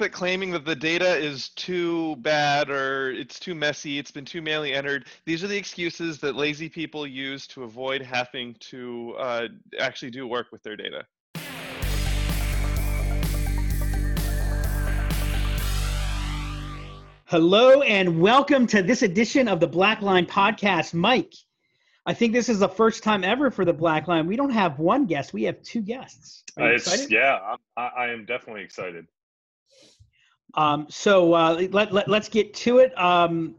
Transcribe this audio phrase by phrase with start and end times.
[0.00, 4.40] that claiming that the data is too bad or it's too messy, it's been too
[4.40, 9.46] manually entered, these are the excuses that lazy people use to avoid having to uh,
[9.78, 11.04] actually do work with their data.
[17.26, 20.94] Hello and welcome to this edition of the Black Line Podcast.
[20.94, 21.34] Mike,
[22.06, 24.26] I think this is the first time ever for the Black Line.
[24.26, 26.42] We don't have one guest, we have two guests.
[26.58, 27.38] Uh, it's, yeah,
[27.76, 29.06] I, I, am definitely excited.
[30.54, 32.98] Um, so uh, let, let, us get to it.
[32.98, 33.54] Um,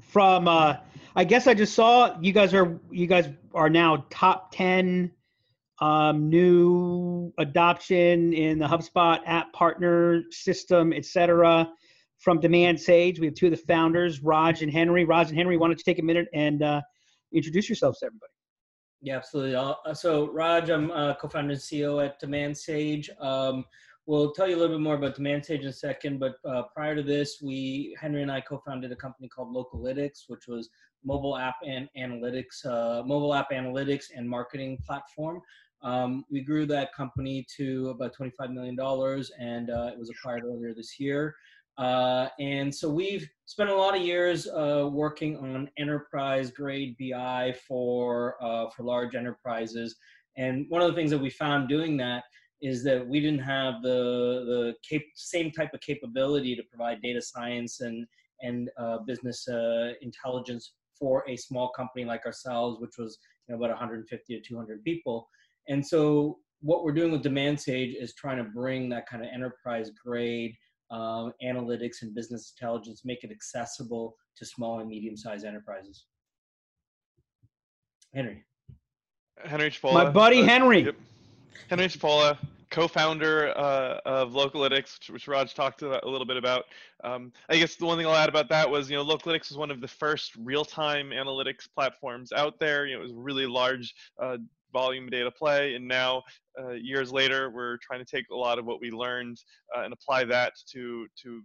[0.00, 0.76] from uh,
[1.14, 5.10] I guess I just saw you guys are you guys are now top ten
[5.80, 11.68] um, new adoption in the HubSpot app partner system, etc
[12.22, 13.18] from Demand Sage.
[13.18, 15.04] We have two of the founders, Raj and Henry.
[15.04, 16.80] Raj and Henry, why don't you take a minute and uh,
[17.34, 18.30] introduce yourselves to everybody?
[19.00, 19.56] Yeah, absolutely.
[19.56, 23.10] Uh, so, Raj, I'm uh, co-founder and CEO at Demand Sage.
[23.20, 23.64] Um,
[24.06, 26.62] we'll tell you a little bit more about Demand Sage in a second, but uh,
[26.74, 30.70] prior to this, we Henry and I co-founded a company called Localytics, which was
[31.04, 35.40] mobile app and analytics, uh, mobile app analytics and marketing platform.
[35.82, 38.78] Um, we grew that company to about $25 million,
[39.40, 41.34] and uh, it was acquired earlier this year.
[41.78, 47.54] Uh, and so we've spent a lot of years uh, working on enterprise grade BI
[47.66, 49.96] for uh, for large enterprises.
[50.36, 52.24] And one of the things that we found doing that
[52.62, 57.20] is that we didn't have the the cap- same type of capability to provide data
[57.20, 58.06] science and
[58.40, 63.58] and uh, business uh, intelligence for a small company like ourselves, which was you know,
[63.58, 65.28] about 150 to 200 people.
[65.68, 69.30] And so what we're doing with Demand Sage is trying to bring that kind of
[69.32, 70.54] enterprise grade
[70.90, 76.04] uh, analytics and business intelligence, make it accessible to small and medium-sized enterprises.
[78.14, 78.44] Henry.
[79.44, 79.92] Henry Cipolla.
[79.92, 80.82] My buddy uh, Henry.
[80.82, 80.96] Yep.
[81.68, 82.38] Henry Cipolla,
[82.70, 86.64] co-founder uh, of Localytics, which Raj talked a little bit about.
[87.04, 89.58] Um, I guess the one thing I'll add about that was, you know, Localytics was
[89.58, 92.86] one of the first real-time analytics platforms out there.
[92.86, 94.38] You know, it was really large uh,
[94.72, 95.74] volume data play.
[95.74, 96.22] And now,
[96.58, 99.38] uh, years later, we're trying to take a lot of what we learned
[99.76, 101.42] uh, and apply that to to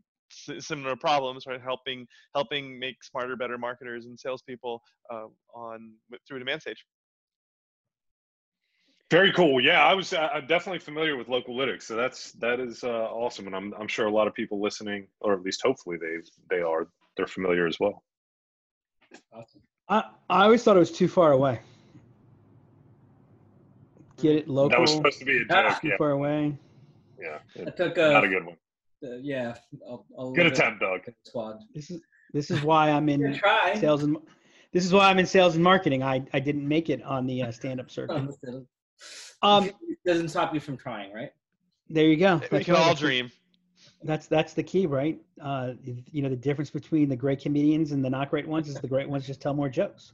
[0.60, 1.62] similar problems, right?
[1.62, 4.81] Helping helping make smarter, better marketers and salespeople
[5.12, 5.94] uh, on
[6.28, 6.86] through Demand Sage.
[9.09, 9.63] Very cool.
[9.63, 13.56] Yeah, I was uh, definitely familiar with Localytics, so that's that is uh, awesome, and
[13.56, 16.18] I'm I'm sure a lot of people listening, or at least hopefully they
[16.50, 18.03] they are they're familiar as well.
[19.31, 19.62] Awesome.
[19.88, 21.62] I I always thought it was too far away
[24.18, 24.69] get it local.
[24.69, 25.81] That was supposed to be a joke.
[25.81, 25.97] Too yeah.
[25.97, 26.57] far away.
[27.19, 28.57] Yeah, it, I took a, not a good one.
[29.03, 29.56] Uh, yeah,
[29.88, 31.01] I'll, I'll good attempt, Doug.
[31.24, 31.59] Squad.
[31.74, 32.01] This is
[32.34, 33.39] this is why I'm in
[33.75, 34.18] sales and
[34.74, 36.03] this is why I'm in sales and marketing.
[36.03, 38.35] I I didn't make it on the uh, stand up circuit.
[39.41, 41.31] um, it doesn't stop you from trying, right?
[41.90, 42.41] There you go.
[42.52, 43.31] we can all dream.
[44.03, 45.19] That's that's the key, right?
[45.41, 45.74] Uh,
[46.12, 48.88] you know, the difference between the great comedians and the not great ones is the
[48.88, 50.13] great ones just tell more jokes.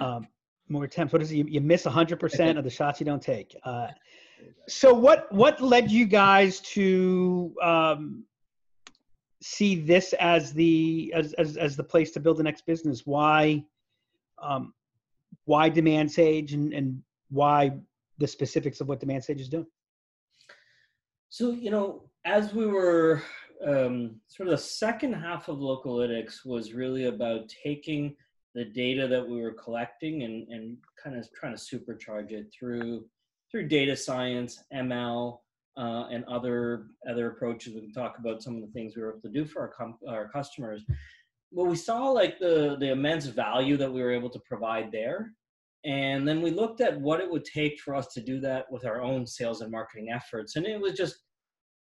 [0.00, 0.28] Um,
[0.68, 1.12] more attempts.
[1.12, 1.36] What is it?
[1.36, 3.54] You, you miss 100% of the shots you don't take.
[3.64, 3.88] Uh,
[4.68, 8.24] so what what led you guys to um,
[9.40, 13.02] see this as the as, as as the place to build the next business?
[13.04, 13.64] Why
[14.40, 14.72] um,
[15.44, 17.02] why Demand Sage and, and
[17.32, 17.72] why
[18.18, 19.66] the specifics of what Demand Sage is doing?
[21.28, 23.22] So you know, as we were
[23.66, 28.14] um, sort of the second half of Localytics was really about taking
[28.54, 33.06] the data that we were collecting and, and kind of trying to supercharge it through
[33.50, 35.38] through data science, ML,
[35.76, 37.74] uh, and other other approaches.
[37.74, 39.68] We can talk about some of the things we were able to do for our
[39.68, 40.82] com- our customers.
[41.50, 45.32] Well, we saw like the the immense value that we were able to provide there,
[45.84, 48.84] and then we looked at what it would take for us to do that with
[48.84, 51.16] our own sales and marketing efforts, and it was just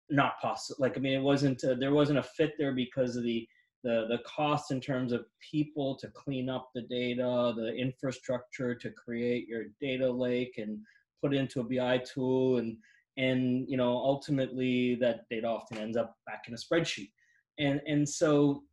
[0.09, 0.77] not possible.
[0.79, 3.47] Like I mean, it wasn't uh, there wasn't a fit there because of the
[3.83, 8.91] the the cost in terms of people to clean up the data, the infrastructure to
[8.91, 10.79] create your data lake and
[11.21, 12.77] put into a BI tool, and
[13.17, 17.11] and you know ultimately that data often ends up back in a spreadsheet,
[17.59, 18.63] and and so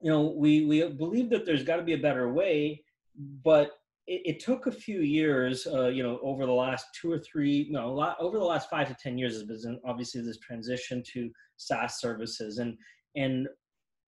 [0.00, 2.84] you know we we believe that there's got to be a better way,
[3.44, 3.72] but
[4.06, 7.68] it, it took a few years, uh, you know, over the last two or three,
[7.70, 11.02] no, a lot, over the last five to ten years, has been obviously this transition
[11.12, 12.76] to SaaS services, and
[13.16, 13.48] and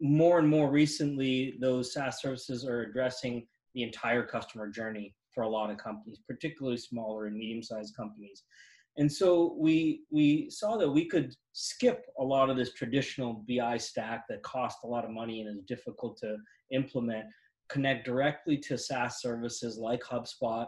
[0.00, 5.48] more and more recently, those SaaS services are addressing the entire customer journey for a
[5.48, 8.44] lot of companies, particularly smaller and medium-sized companies.
[8.96, 13.76] And so we we saw that we could skip a lot of this traditional BI
[13.76, 16.36] stack that cost a lot of money and is difficult to
[16.70, 17.24] implement,
[17.74, 20.66] connect directly to SaaS services like HubSpot,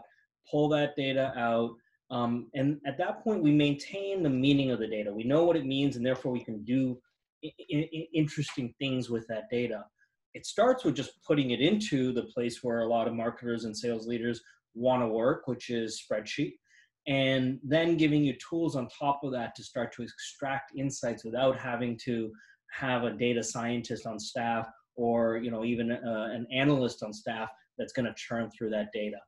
[0.50, 1.72] pull that data out,
[2.18, 5.10] Um, and at that point, we maintain the meaning of the data.
[5.20, 6.80] We know what it means, and therefore we can do
[7.44, 7.52] I-
[7.98, 9.80] I- interesting things with that data.
[10.38, 13.76] It starts with just putting it into the place where a lot of marketers and
[13.76, 14.38] sales leaders
[14.74, 16.54] want to work, which is spreadsheet,
[17.06, 21.56] and then giving you tools on top of that to start to extract insights without
[21.70, 22.14] having to
[22.82, 27.48] have a data scientist on staff or you know even uh, an analyst on staff
[27.78, 29.18] that's going to churn through that data.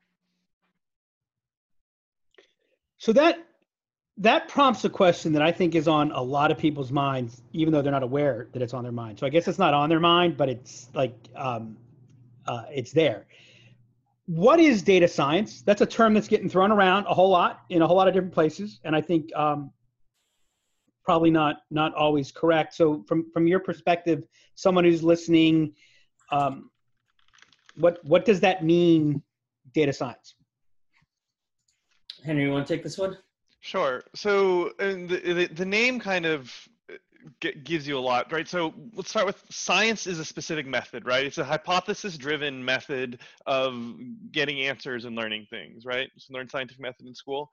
[2.98, 3.38] So that
[4.18, 7.72] that prompts a question that I think is on a lot of people's minds, even
[7.72, 9.18] though they're not aware that it's on their mind.
[9.18, 11.76] So I guess it's not on their mind, but it's like um,
[12.46, 13.26] uh, it's there.
[14.26, 15.62] What is data science?
[15.62, 18.14] That's a term that's getting thrown around a whole lot in a whole lot of
[18.14, 19.70] different places, and I think um,
[21.08, 22.75] probably not not always correct.
[22.75, 24.25] So from from your perspective,
[24.56, 25.72] someone who's listening,
[26.31, 26.70] um,
[27.76, 29.22] what what does that mean?
[29.72, 30.34] Data science.
[32.26, 33.16] Henry, you want to take this one?
[33.60, 34.02] Sure.
[34.14, 36.52] So and the, the the name kind of
[36.93, 36.96] uh,
[37.40, 38.46] g- gives you a lot, right?
[38.46, 41.25] So let's start with science is a specific method, right?
[41.25, 43.72] It's a hypothesis-driven method of
[44.31, 46.11] getting answers and learning things, right?
[46.19, 47.50] So learn scientific method in school.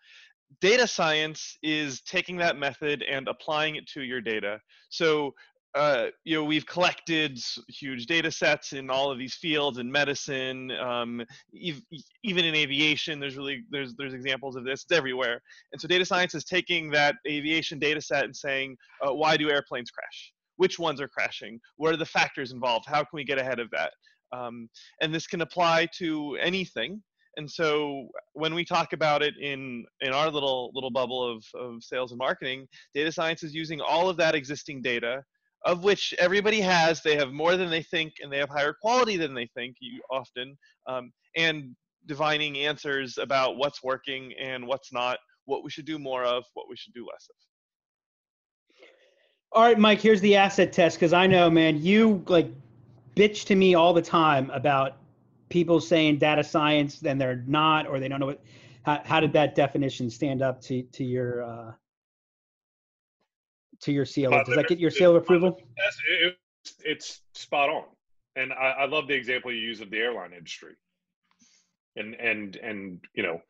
[0.61, 4.59] Data science is taking that method and applying it to your data.
[4.89, 5.33] So
[5.75, 7.37] uh, you know we've collected
[7.67, 11.21] huge data sets in all of these fields in medicine um,
[11.67, 11.81] ev-
[12.23, 15.41] even in aviation there's really there's there's examples of this it's everywhere.
[15.73, 19.49] And so data science is taking that aviation data set and saying uh, why do
[19.49, 20.31] airplanes crash?
[20.55, 21.59] Which ones are crashing?
[21.75, 22.85] What are the factors involved?
[22.87, 23.91] How can we get ahead of that?
[24.31, 24.69] Um,
[25.01, 27.01] and this can apply to anything
[27.37, 31.83] and so when we talk about it in in our little little bubble of, of
[31.83, 35.23] sales and marketing data science is using all of that existing data
[35.65, 37.01] of which everybody has.
[37.01, 39.75] They have more than they think, and they have higher quality than they think.
[39.81, 40.55] You often,
[40.87, 46.23] um, and divining answers about what's working and what's not, what we should do more
[46.23, 47.35] of, what we should do less of.
[49.51, 52.51] All right, Mike, here's the asset test because I know, man, you like
[53.15, 54.97] bitch to me all the time about
[55.49, 58.41] people saying data science and they're not, or they don't know what.
[58.83, 61.71] How, how did that definition stand up to to your uh,
[63.81, 64.31] to your seal?
[64.31, 65.59] My Does that get your seal approval?
[65.77, 66.37] That's, it,
[66.83, 67.85] it's spot on,
[68.35, 70.73] and I, I love the example you use of the airline industry.
[71.95, 73.41] And and and you know,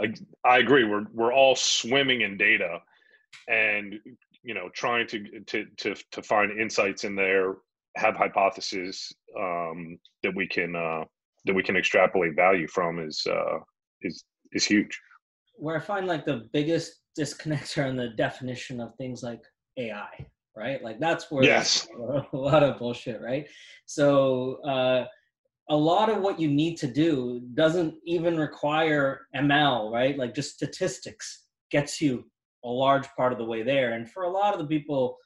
[0.00, 0.12] I,
[0.44, 0.84] I agree.
[0.84, 2.80] We're we're all swimming in data,
[3.48, 3.98] and
[4.42, 7.56] you know, trying to to to to find insights in there,
[7.96, 11.04] have hypotheses um, that we can uh,
[11.44, 13.58] that we can extrapolate value from is uh,
[14.02, 14.98] is is huge.
[15.56, 19.42] Where I find like the biggest disconnects are in the definition of things like
[19.76, 20.82] AI, right?
[20.82, 21.86] Like that's where Yes.
[22.32, 23.46] a lot of bullshit, right?
[23.86, 25.06] So uh,
[25.68, 30.16] a lot of what you need to do doesn't even require ML, right?
[30.18, 32.24] Like just statistics gets you
[32.64, 33.92] a large part of the way there.
[33.92, 35.16] And for a lot of the people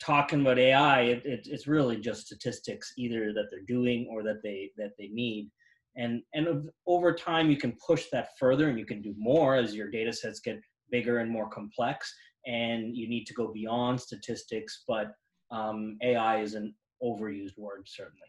[0.00, 4.42] talking about AI, it, it, it's really just statistics, either that they're doing or that
[4.42, 5.50] they that they need.
[5.96, 9.74] And and over time, you can push that further, and you can do more as
[9.74, 10.60] your data sets get
[10.90, 12.12] bigger and more complex.
[12.46, 15.12] And you need to go beyond statistics, but
[15.50, 18.28] um, AI is an overused word, certainly.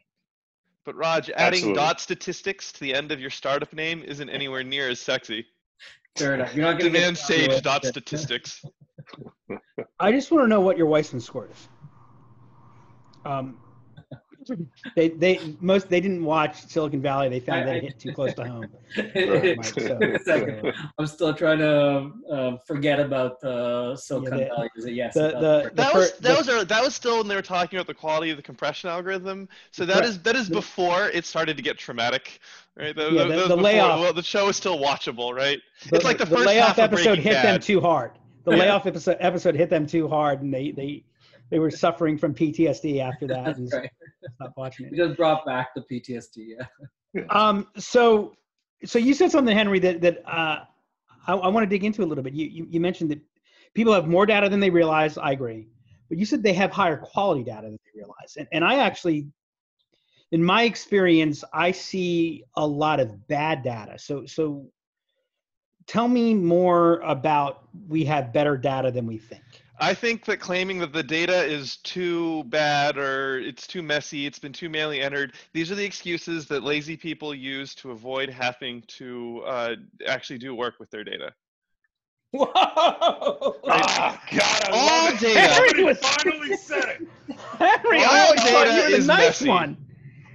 [0.83, 1.75] But Raj, adding Absolutely.
[1.75, 5.45] dot statistics to the end of your startup name isn't anywhere near as sexy.
[6.17, 6.53] Fair enough.
[6.53, 8.63] You're not going to Demand sage dot statistics.
[9.99, 11.67] I just want to know what your Weissman score is.
[13.25, 13.57] Um,
[14.95, 17.29] they they most they didn't watch Silicon Valley.
[17.29, 18.65] They found I- that I- it hit too close to home.
[18.97, 19.55] Right.
[19.55, 20.73] Mike, so- Second.
[20.97, 24.69] I'm still trying to uh, forget about uh, Silicon Yeah, the- Valley.
[24.75, 25.13] Is it yes?
[25.13, 27.35] the- it does the- That was that the- was our, that was still when they
[27.35, 29.47] were talking about the quality of the compression algorithm.
[29.69, 32.39] So that is that is before it started to get traumatic,
[32.75, 32.95] right?
[32.95, 35.33] That- Yeah, that- the- that was the before- layoff- Well, the show is still watchable,
[35.35, 35.59] right?
[35.93, 38.11] It's like the first layoff half episode Breaking hit them too hard.
[38.45, 41.03] The layoff episode episode hit them too hard, and they they
[41.49, 43.91] they were suffering from PTSD after that and That's right.
[44.35, 44.97] stopped watching It it.
[44.97, 46.55] just brought back the PTSD.
[46.57, 46.65] Yeah.
[47.29, 48.33] Um, so
[48.85, 50.59] so you said something, Henry, that that uh,
[51.27, 52.33] I, I want to dig into a little bit.
[52.33, 53.19] You, you you mentioned that
[53.73, 55.17] people have more data than they realize.
[55.17, 55.67] I agree,
[56.07, 59.27] but you said they have higher quality data than they realize, and and I actually.
[60.31, 63.99] In my experience, I see a lot of bad data.
[63.99, 64.65] So, so
[65.87, 69.41] tell me more about we have better data than we think.
[69.79, 74.37] I think that claiming that the data is too bad or it's too messy, it's
[74.37, 78.83] been too manually entered, these are the excuses that lazy people use to avoid having
[78.89, 79.75] to uh,
[80.07, 81.33] actually do work with their data.
[82.31, 82.45] Whoa!
[83.73, 85.19] Ah, God, I All love it.
[85.19, 87.07] data- Somebody was- finally said it.
[87.59, 89.49] Henry, All I always thought data you were the is nice messy.
[89.49, 89.77] one.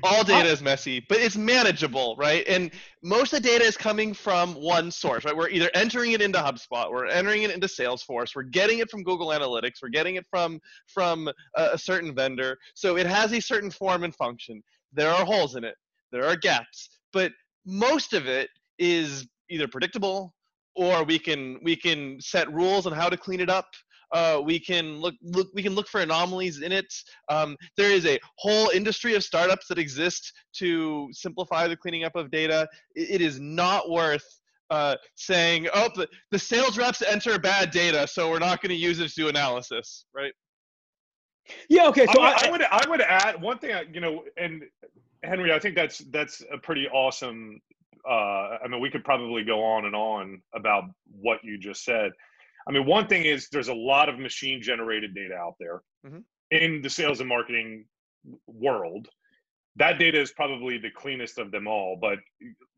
[0.07, 2.71] All data is messy but it's manageable right and
[3.07, 5.37] most of the data is coming from one source, right?
[5.37, 9.05] We're either entering it into HubSpot, we're entering it into Salesforce, we're getting it from
[9.05, 12.59] Google Analytics, we're getting it from from a, a certain vendor.
[12.75, 14.61] So it has a certain form and function.
[14.93, 15.77] There are holes in it,
[16.11, 17.31] there are gaps, but
[17.65, 20.35] most of it is either predictable
[20.75, 23.69] or we can we can set rules on how to clean it up
[24.13, 26.93] uh, we can look, look we can look for anomalies in it.
[27.29, 32.17] Um, there is a whole industry of startups that exist to simplify the cleaning up
[32.17, 32.69] of data.
[32.95, 34.25] it, it is not worth
[34.71, 38.77] uh, saying, "Oh, the, the sales reps enter bad data, so we're not going to
[38.77, 40.33] use it to do analysis." Right?
[41.69, 41.87] Yeah.
[41.89, 42.07] Okay.
[42.13, 43.75] So I, I, I would I would add one thing.
[43.93, 44.65] You know, and
[45.23, 47.61] Henry, I think that's that's a pretty awesome.
[48.09, 50.85] Uh, I mean, we could probably go on and on about
[51.21, 52.13] what you just said.
[52.69, 56.25] I mean, one thing is there's a lot of machine generated data out there Mhm.
[56.51, 57.87] in the sales and marketing
[58.47, 59.09] world.
[59.77, 61.97] That data is probably the cleanest of them all.
[62.01, 62.19] But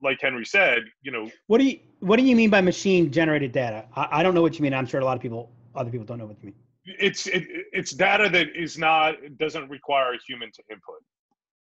[0.02, 3.52] like Henry said, you know, what do you what do you mean by machine generated
[3.52, 3.86] data?
[3.94, 4.74] I, I don't know what you mean.
[4.74, 6.56] I'm sure a lot of people, other people, don't know what you mean.
[6.84, 11.00] it's it, it's data that is not doesn't require a human to input.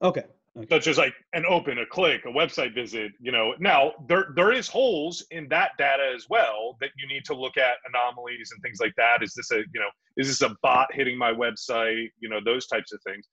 [0.02, 0.24] Okay.
[0.68, 3.12] Such as like an open, a click, a website visit.
[3.20, 7.24] You know, now there there is holes in that data as well that you need
[7.26, 9.22] to look at anomalies and things like that.
[9.22, 12.08] Is this a you know is this a bot hitting my website?
[12.20, 13.26] You know those types of things.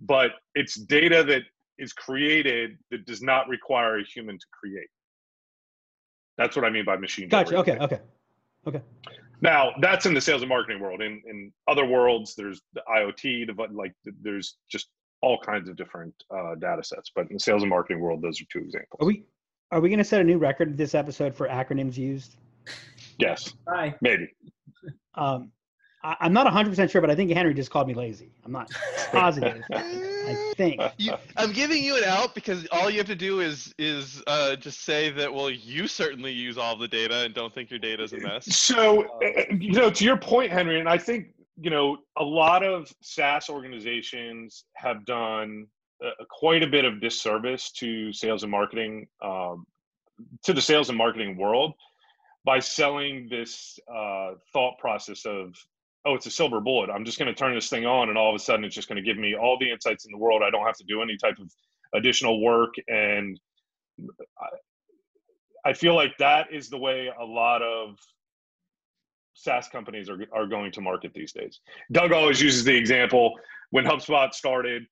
[0.00, 1.42] But it's data that
[1.78, 4.88] is created that does not require a human to create.
[6.36, 7.28] That's what I mean by machine.
[7.28, 7.56] Gotcha.
[7.58, 7.72] Okay.
[7.72, 8.00] generated.
[8.66, 8.82] Okay.
[9.40, 11.02] Now that's in the sales and marketing world.
[11.02, 14.88] In in other worlds, there's the IoT, the like there's just
[15.24, 17.10] all kinds of different uh, data sets.
[17.14, 18.98] But in the sales and marketing world, those are two examples.
[19.00, 19.24] Are we
[19.70, 22.36] are we going to set a new record this episode for acronyms used?
[23.18, 23.94] Yes, Hi.
[24.00, 24.28] maybe.
[25.14, 25.50] Um,
[26.04, 28.30] I, I'm not 100 percent sure, but I think Henry just called me lazy.
[28.44, 28.70] I'm not
[29.12, 29.62] positive.
[29.72, 30.80] I think.
[30.98, 34.56] You, I'm giving you an out because all you have to do is is uh,
[34.56, 38.02] just say that well you certainly use all the data and don't think your data
[38.02, 38.44] is a mess.
[38.54, 41.28] So, uh, you know, to your point, Henry, and I think
[41.60, 45.66] you know a lot of SaaS organizations have done
[46.04, 49.64] uh, quite a bit of disservice to sales and marketing, um,
[50.42, 51.72] to the sales and marketing world,
[52.44, 55.54] by selling this uh, thought process of,
[56.04, 56.90] oh, it's a silver bullet.
[56.90, 58.88] I'm just going to turn this thing on, and all of a sudden, it's just
[58.88, 60.42] going to give me all the insights in the world.
[60.44, 61.50] I don't have to do any type of
[61.94, 63.38] additional work, and
[64.38, 67.96] I, I feel like that is the way a lot of
[69.34, 71.60] SaaS companies are, are going to market these days.
[71.92, 73.32] Doug always uses the example
[73.70, 74.84] when HubSpot started,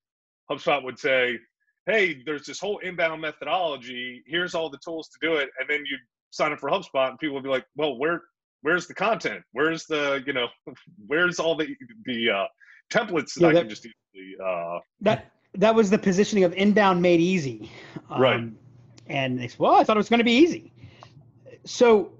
[0.51, 1.37] HubSpot would say,
[1.85, 4.23] Hey, there's this whole inbound methodology.
[4.27, 5.49] Here's all the tools to do it.
[5.59, 5.97] And then you
[6.31, 8.21] sign up for HubSpot and people would be like, well, where,
[8.61, 9.41] where's the content?
[9.51, 10.47] Where's the, you know,
[11.07, 12.45] where's all the, the, uh,
[12.91, 16.53] templates that Yeah, I that- can just easily, uh, That that was the positioning of
[16.53, 17.69] inbound made easy.
[18.09, 18.43] Um, Right.
[19.07, 20.73] And they said, well, I thought it was going to be easy.
[21.65, 22.11] So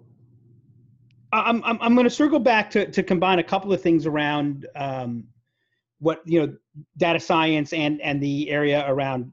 [1.33, 4.67] I'm I'm I'm going to circle back to to combine a couple of things around
[4.75, 5.25] um,
[5.99, 6.55] what you know
[6.97, 9.31] data science and and the area around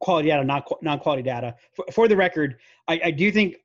[0.00, 1.54] quality data, not non quality data.
[1.74, 2.56] For, for the record,
[2.88, 3.56] I, I do think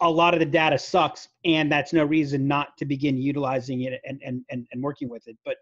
[0.00, 4.00] a lot of the data sucks, and that's no reason not to begin utilizing it
[4.04, 5.36] and and and, and working with it.
[5.44, 5.56] But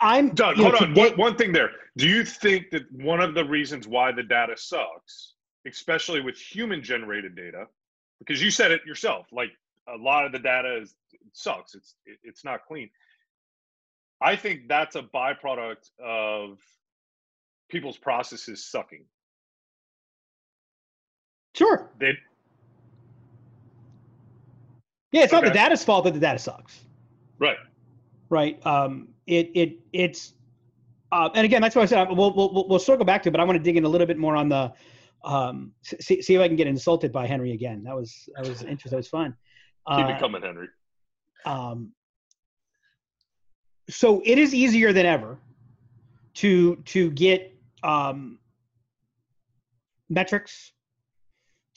[0.00, 0.88] I'm Doug, you know, hold on.
[0.90, 1.70] today- One, one thing there.
[1.96, 5.34] Do you think that one of the reasons why the data sucks,
[5.66, 7.66] especially with human generated data,
[8.18, 9.50] because you said it yourself, like
[9.94, 11.74] a lot of the data is it sucks.
[11.74, 12.90] It's it, it's not clean.
[14.20, 16.58] I think that's a byproduct of
[17.70, 19.04] people's processes sucking.
[21.54, 21.90] Sure.
[21.98, 22.12] They
[25.12, 26.80] Yeah, it's not the data's fault that the data sucks,
[27.38, 27.56] right.
[28.28, 28.64] right?
[28.64, 30.34] Um, it it it's,
[31.10, 33.28] uh, and again, that's why I said uh, we'll, we'll we'll- we'll circle back to,
[33.28, 34.72] it, but I want to dig in a little bit more on the,
[35.24, 37.82] um, see, see if I can get insulted by Henry again.
[37.84, 38.90] That was that was interesting.
[38.90, 39.34] That was fun.
[39.88, 40.68] Keep Uh, it coming, Henry.
[41.46, 41.92] um,
[43.88, 45.38] so it is easier than ever
[46.34, 48.38] to to get um,
[50.08, 50.72] metrics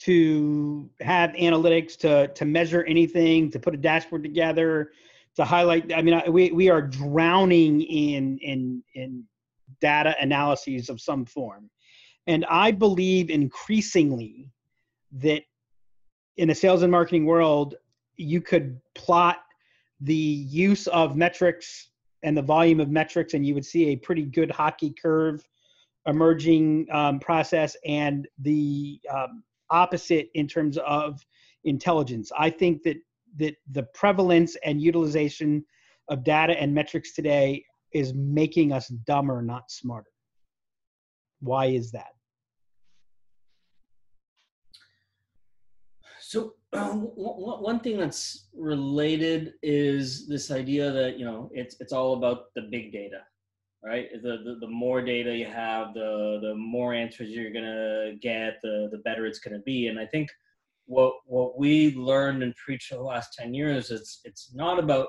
[0.00, 4.92] to have analytics to to measure anything to put a dashboard together
[5.36, 9.24] to highlight i mean we we are drowning in in in
[9.80, 11.70] data analyses of some form
[12.26, 14.50] and i believe increasingly
[15.12, 15.42] that
[16.36, 17.76] in the sales and marketing world
[18.16, 19.38] you could plot
[20.00, 21.90] the use of metrics
[22.22, 25.46] and the volume of metrics and you would see a pretty good hockey curve
[26.06, 31.24] emerging um, process and the um, opposite in terms of
[31.64, 32.30] intelligence.
[32.38, 32.96] I think that
[33.36, 35.64] that the prevalence and utilization
[36.08, 40.10] of data and metrics today is making us dumber not smarter.
[41.40, 42.13] Why is that
[46.34, 52.14] So uh, one thing that's related is this idea that you know it's it's all
[52.14, 53.20] about the big data,
[53.84, 54.08] right?
[54.20, 58.88] The, the the more data you have, the the more answers you're gonna get, the
[58.90, 59.86] the better it's gonna be.
[59.86, 60.28] And I think
[60.86, 65.06] what what we learned and preached the last ten years is it's not about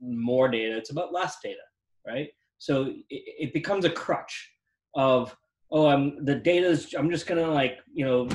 [0.00, 1.66] more data; it's about less data,
[2.06, 2.28] right?
[2.58, 4.52] So it, it becomes a crutch
[4.94, 5.36] of
[5.72, 8.28] oh, I'm the data is I'm just gonna like you know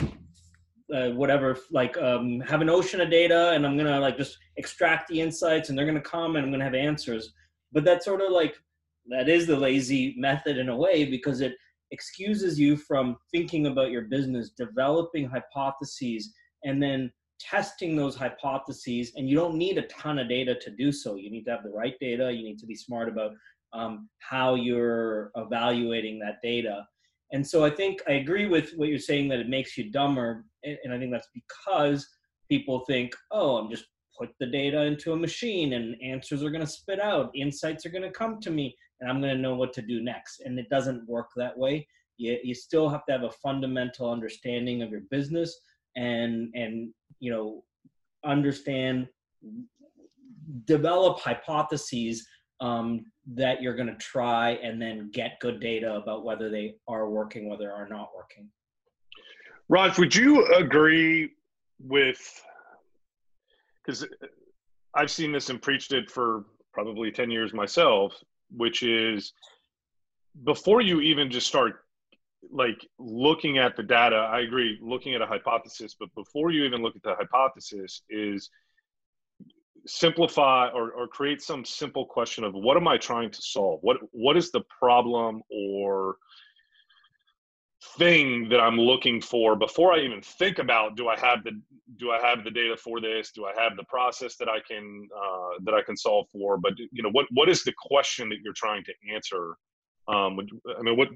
[0.94, 5.08] uh, whatever like um, have an ocean of data and i'm gonna like just extract
[5.08, 7.34] the insights and they're gonna come and i'm gonna have answers.
[7.72, 8.56] But that's sort of like
[9.08, 11.54] that is the lazy method in a way because it
[11.92, 16.34] excuses you from thinking about your business developing hypotheses
[16.64, 20.92] and then testing those hypotheses and you don't need a ton of data to do
[20.92, 21.16] so.
[21.16, 22.32] You need to have the right data.
[22.32, 23.32] You need to be smart about
[23.74, 26.86] um, how you're evaluating that data.
[27.34, 30.46] And so I think I agree with what you're saying that it makes you dumber.
[30.64, 32.08] And I think that's because
[32.50, 33.86] people think, oh, I'm just
[34.18, 37.90] put the data into a machine and answers are going to spit out, insights are
[37.90, 40.42] going to come to me, and I'm going to know what to do next.
[40.42, 41.88] And it doesn't work that way.
[42.18, 45.60] You, you still have to have a fundamental understanding of your business
[45.98, 47.64] and and you know
[48.24, 49.08] understand
[50.66, 52.26] develop hypotheses
[52.60, 57.10] um, that you're going to try and then get good data about whether they are
[57.10, 58.50] working, whether they are not working.
[59.72, 61.32] Raj, would you agree
[61.80, 62.20] with?
[63.78, 64.06] Because
[64.94, 68.14] I've seen this and preached it for probably 10 years myself,
[68.52, 69.32] which is
[70.44, 71.86] before you even just start
[72.52, 76.82] like looking at the data, I agree, looking at a hypothesis, but before you even
[76.82, 78.50] look at the hypothesis, is
[79.88, 83.80] simplify or, or create some simple question of what am I trying to solve?
[83.84, 86.18] What what is the problem or
[87.98, 91.60] thing that I'm looking for before I even think about do I have the
[91.98, 93.32] do I have the data for this?
[93.32, 96.58] Do I have the process that I can uh, that I can solve for?
[96.58, 99.56] But you know what what is the question that you're trying to answer?
[100.08, 101.10] Um, would, I mean, what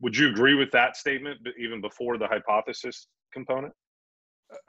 [0.00, 3.72] would you agree with that statement even before the hypothesis component?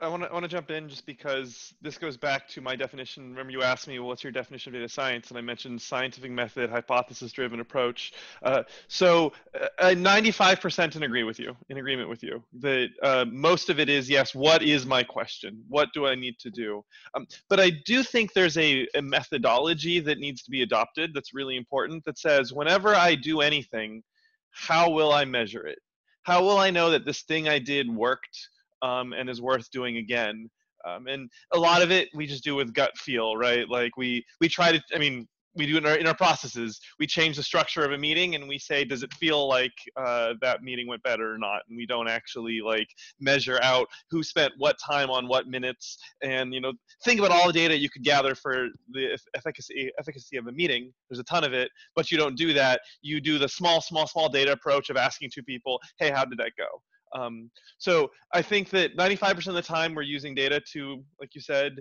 [0.00, 3.30] I want to want to jump in just because this goes back to my definition.
[3.30, 6.32] Remember, you asked me, well, "What's your definition of data science?" And I mentioned scientific
[6.32, 8.12] method, hypothesis-driven approach.
[8.42, 9.32] Uh, so,
[9.78, 12.42] uh, 95% in agree with you, in agreement with you.
[12.54, 14.34] That uh, most of it is yes.
[14.34, 15.62] What is my question?
[15.68, 16.84] What do I need to do?
[17.14, 21.12] Um, but I do think there's a, a methodology that needs to be adopted.
[21.14, 22.04] That's really important.
[22.04, 24.02] That says whenever I do anything,
[24.50, 25.78] how will I measure it?
[26.22, 28.48] How will I know that this thing I did worked?
[28.82, 30.48] Um, and is worth doing again.
[30.86, 33.68] Um, and a lot of it we just do with gut feel, right?
[33.68, 34.80] Like we we try to.
[34.94, 35.26] I mean,
[35.58, 36.80] we do in our in our processes.
[36.98, 40.34] We change the structure of a meeting and we say, does it feel like uh,
[40.40, 41.62] that meeting went better or not?
[41.68, 42.88] And we don't actually like
[43.20, 45.98] measure out who spent what time on what minutes.
[46.22, 46.72] And you know,
[47.04, 50.92] think about all the data you could gather for the efficacy efficacy of a meeting.
[51.10, 52.80] There's a ton of it, but you don't do that.
[53.02, 56.38] You do the small, small, small data approach of asking two people, hey, how did
[56.38, 56.82] that go?
[57.16, 61.40] Um, so I think that 95% of the time we're using data to, like you
[61.40, 61.76] said,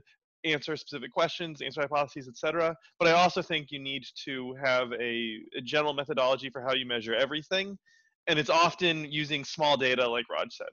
[0.46, 2.76] answer specific questions, answer hypotheses, etc.
[3.00, 6.86] But I also think you need to have a, a, general methodology for how you
[6.86, 7.78] measure everything,
[8.28, 10.68] and it's often using small data, like Raj said.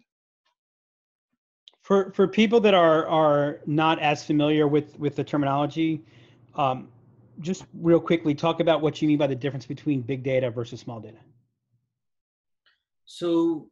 [1.83, 6.03] For for people that are are not as familiar with with the terminology,
[6.55, 6.89] um,
[7.41, 10.81] just real quickly talk about what you mean by the difference between big data versus
[10.81, 11.19] small data.
[13.05, 13.71] So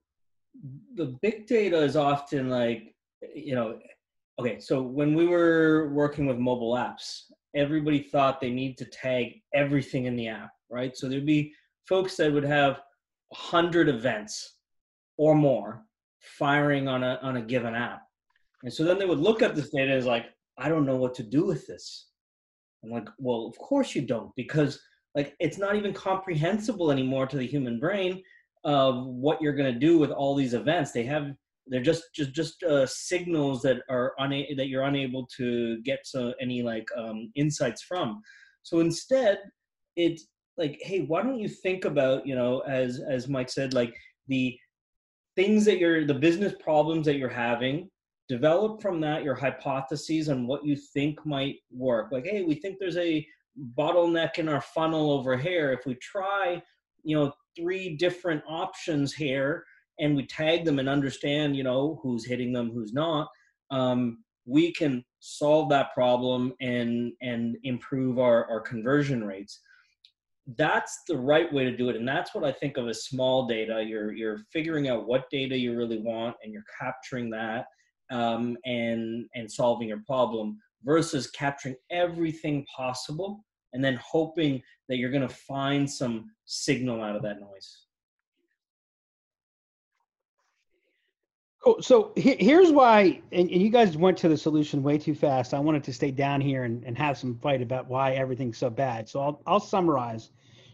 [0.94, 2.94] the big data is often like
[3.34, 3.78] you know
[4.38, 7.22] okay so when we were working with mobile apps
[7.54, 10.96] everybody thought they need to tag everything in the app right?
[10.96, 11.52] So there'd be
[11.86, 12.80] folks that would have
[13.28, 14.56] 100 events
[15.18, 15.84] or more
[16.20, 18.02] firing on a on a given app.
[18.64, 20.26] And so then they would look at this data as like
[20.58, 22.08] i don't know what to do with this.
[22.82, 24.80] I'm like well of course you don't because
[25.14, 28.22] like it's not even comprehensible anymore to the human brain
[28.64, 30.92] of what you're going to do with all these events.
[30.92, 31.32] They have
[31.66, 36.34] they're just just just uh, signals that are una- that you're unable to get to
[36.40, 38.20] any like um, insights from.
[38.62, 39.38] So instead,
[39.96, 43.94] it's like, hey, why don't you think about you know as as Mike said, like
[44.28, 44.56] the
[45.36, 47.88] things that you're the business problems that you're having
[48.28, 52.76] develop from that your hypotheses on what you think might work like hey we think
[52.78, 53.26] there's a
[53.76, 56.62] bottleneck in our funnel over here if we try
[57.02, 59.64] you know three different options here
[59.98, 63.28] and we tag them and understand you know who's hitting them who's not
[63.70, 69.60] um, we can solve that problem and and improve our, our conversion rates.
[70.58, 73.46] That's the right way to do it and that's what i think of as small
[73.46, 73.84] data.
[73.86, 77.66] You're you're figuring out what data you really want and you're capturing that
[78.10, 85.10] um, and and solving your problem versus capturing everything possible and then hoping that you're
[85.10, 87.86] going to find some signal out of that noise.
[91.62, 91.80] Cool.
[91.80, 95.54] So he- here's why, and, and you guys went to the solution way too fast.
[95.54, 98.68] I wanted to stay down here and, and have some fight about why everything's so
[98.68, 99.08] bad.
[99.08, 100.30] So I'll I'll summarize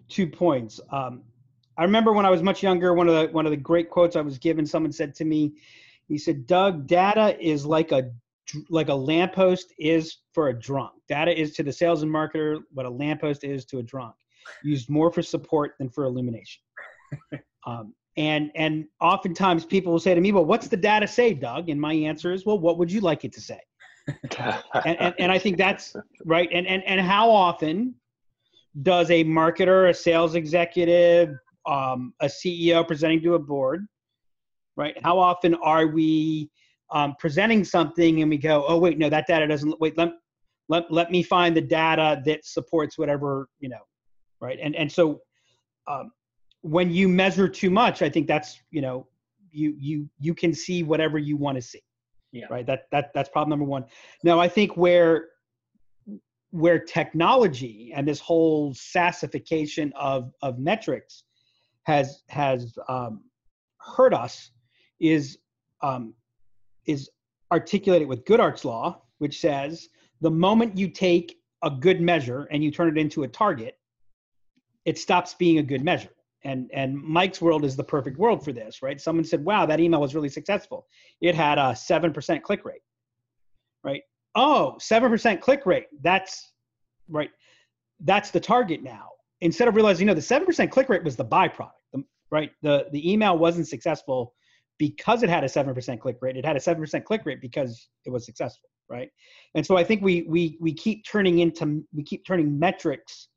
[0.09, 0.81] two points.
[0.91, 1.23] Um,
[1.77, 4.17] I remember when I was much younger, one of the one of the great quotes
[4.17, 4.65] I was given.
[4.65, 5.53] Someone said to me,
[6.09, 8.11] he said, "Doug, data is like a
[8.71, 10.93] like a lamppost is for a drunk.
[11.09, 14.15] Data is to the sales and marketer what a lamppost is to a drunk.
[14.63, 16.63] Used more for support than for illumination."
[17.67, 21.69] Um, and and oftentimes people will say to me, "Well, what's the data say, Doug?"
[21.69, 23.61] And my answer is, "Well, what would you like it to say?"
[24.85, 26.49] and, and, and I think that's right.
[26.53, 27.95] And and and how often
[28.83, 33.87] does a marketer, a sales executive, um, a CEO presenting to a board,
[34.77, 34.97] right?
[35.03, 36.51] How often are we
[36.91, 39.81] um, presenting something and we go, "Oh, wait, no, that data doesn't.
[39.81, 40.13] Wait, let
[40.69, 43.83] let let me find the data that supports whatever you know,
[44.41, 45.21] right?" And and so.
[45.87, 46.13] Um,
[46.63, 49.07] when you measure too much, I think that's you know
[49.51, 51.81] you you you can see whatever you want to see.
[52.33, 52.47] Yeah.
[52.51, 52.67] Right.
[52.67, 53.85] That that that's problem number one.
[54.23, 55.29] Now I think where
[56.51, 61.25] where technology and this whole sassification of of metrics
[61.85, 63.23] has has um,
[63.79, 64.51] hurt us
[65.01, 65.39] is
[65.83, 66.13] um,
[66.89, 67.09] is
[67.53, 69.89] articulated with Goodhart's law, which says
[70.21, 73.79] the moment you take a good measure and you turn it into a target,
[74.85, 76.11] it stops being a good measure
[76.45, 79.01] and and Mike's world is the perfect world for this, right?
[79.01, 80.87] Someone said, "Wow, that email was really successful.
[81.21, 82.83] It had a seven percent click rate."
[83.83, 84.03] Right?
[84.35, 85.87] Oh, seven percent click rate.
[86.03, 86.53] That's
[87.09, 87.31] right.
[88.01, 89.11] That's the target now.
[89.41, 92.53] Instead of realizing, you know, the seven percent click rate was the byproduct, the, right?
[92.63, 94.35] The the email wasn't successful
[94.79, 96.37] because it had a seven percent click rate.
[96.37, 99.11] It had a seven percent click rate because it was successful, right?
[99.55, 103.29] And so I think we we we keep turning into we keep turning metrics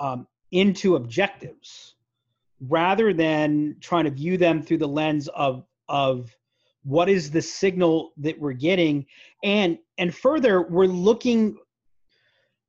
[0.00, 1.94] um, into objectives
[2.68, 6.34] rather than trying to view them through the lens of of
[6.84, 9.06] what is the signal that we're getting
[9.42, 11.56] and and further we're looking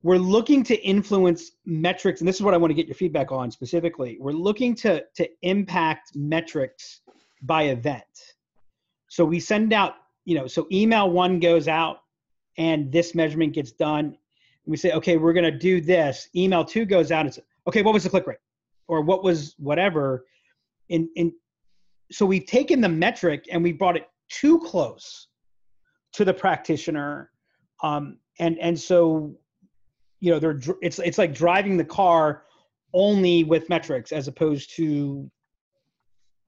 [0.02, 3.30] we're looking to influence metrics and this is what i want to get your feedback
[3.32, 7.00] on specifically we're looking to to impact metrics
[7.46, 8.04] by event
[9.08, 11.98] so we send out you know so email one goes out
[12.58, 14.16] and this measurement gets done
[14.66, 17.94] we say okay we're going to do this email two goes out and okay, what
[17.94, 18.38] was the click rate?
[18.88, 20.26] Or what was whatever.
[20.88, 21.32] In in
[22.12, 25.28] so we've taken the metric and we brought it too close
[26.12, 27.30] to the practitioner.
[27.82, 29.34] Um, and and so
[30.20, 32.44] you know they're it's it's like driving the car
[32.92, 35.30] only with metrics as opposed to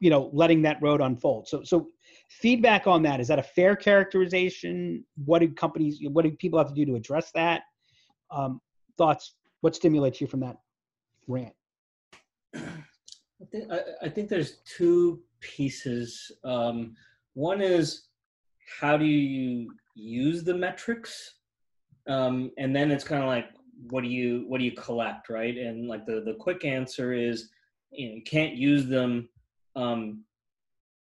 [0.00, 1.88] you know letting that road unfold so so
[2.28, 6.68] feedback on that is that a fair characterization what do companies what do people have
[6.68, 7.62] to do to address that
[8.30, 8.60] um,
[8.98, 10.56] thoughts what stimulates you from that
[11.26, 11.52] rant?
[12.54, 16.30] I think, I, I think there's two pieces.
[16.44, 16.94] Um,
[17.34, 18.04] one is
[18.80, 21.34] how do you use the metrics,
[22.08, 23.46] um, and then it's kind of like
[23.90, 25.56] what do you what do you collect, right?
[25.56, 27.50] And like the the quick answer is
[27.90, 29.28] you know you can't use them
[29.76, 30.24] um,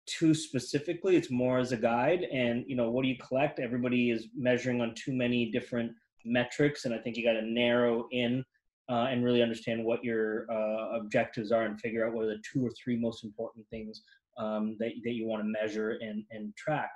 [0.06, 1.16] too specifically.
[1.16, 3.58] It's more as a guide, and you know what do you collect?
[3.58, 5.92] Everybody is measuring on too many different
[6.24, 8.44] metrics, and I think you got to narrow in
[8.90, 12.42] uh, and really understand what your uh, objectives are and figure out what are the
[12.52, 14.02] two or three most important things
[14.38, 16.90] um, that, that you want to measure and, and track.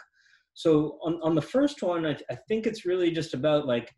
[0.55, 3.95] So on, on the first one, I, I think it's really just about like,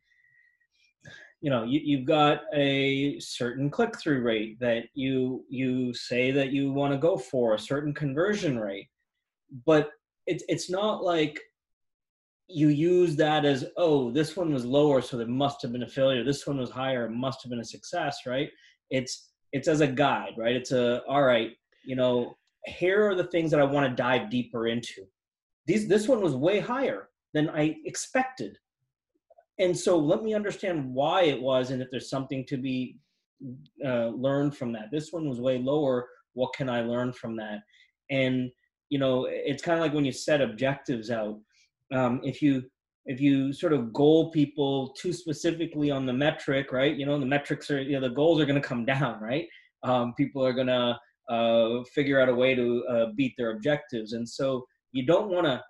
[1.45, 6.73] you know, you, you've got a certain click-through rate that you you say that you
[6.73, 8.89] want to go for, a certain conversion rate,
[9.67, 9.91] but
[10.27, 11.39] it's it's not like
[12.49, 15.87] you use that as oh this one was lower so there must have been a
[15.87, 16.25] failure.
[16.25, 18.49] This one was higher must have been a success right?
[18.89, 20.57] It's it's as a guide right?
[20.57, 21.51] It's a all right
[21.85, 25.05] you know here are the things that i want to dive deeper into.
[25.67, 28.57] These this one was way higher than i expected
[29.59, 32.99] and so let me understand why it was and if there's something to be
[33.85, 34.91] uh, learned from that.
[34.91, 36.09] This one was way lower.
[36.33, 37.61] What can i learn from that?
[38.11, 38.51] And
[38.91, 41.39] you know it's kind of like when you set objectives out.
[41.93, 42.65] Um, if you
[43.07, 46.97] if you sort of goal people too specifically on the metric, right?
[46.97, 49.47] You know, the metrics are, you know, the goals are going to come down, right?
[49.83, 54.13] Um, people are going to uh, figure out a way to uh, beat their objectives,
[54.13, 55.63] and so you don't want to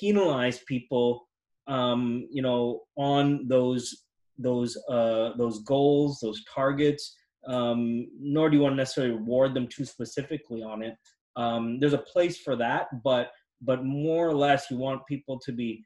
[0.00, 1.26] penalize people,
[1.66, 4.04] um, you know, on those
[4.38, 7.16] those uh, those goals, those targets.
[7.46, 10.96] Um, nor do you want to necessarily reward them too specifically on it.
[11.36, 15.52] Um, there's a place for that, but but more or less you want people to
[15.52, 15.84] be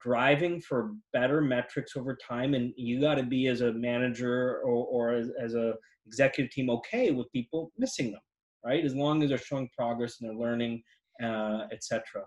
[0.00, 4.84] driving for better metrics over time and you got to be as a manager or,
[4.84, 5.74] or as, as a
[6.06, 8.20] executive team okay with people missing them
[8.64, 10.82] right as long as they're showing progress and they're learning
[11.22, 12.22] uh, etc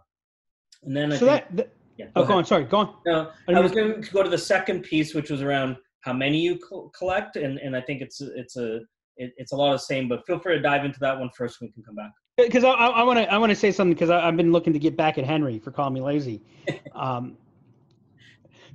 [0.84, 2.46] and then I so think, that, that yeah, oh, go go on.
[2.46, 2.96] Sorry, go on.
[3.06, 5.76] No, I I was mean- going to go to the second piece, which was around
[6.02, 8.78] how many you co- collect, and, and I think it's it's a
[9.18, 10.08] it, it's a lot of the same.
[10.08, 11.60] But feel free to dive into that one first.
[11.60, 12.12] We can come back.
[12.38, 14.80] because I I want to I want to say something because I've been looking to
[14.80, 16.42] get back at Henry for calling me lazy.
[16.96, 17.38] Um,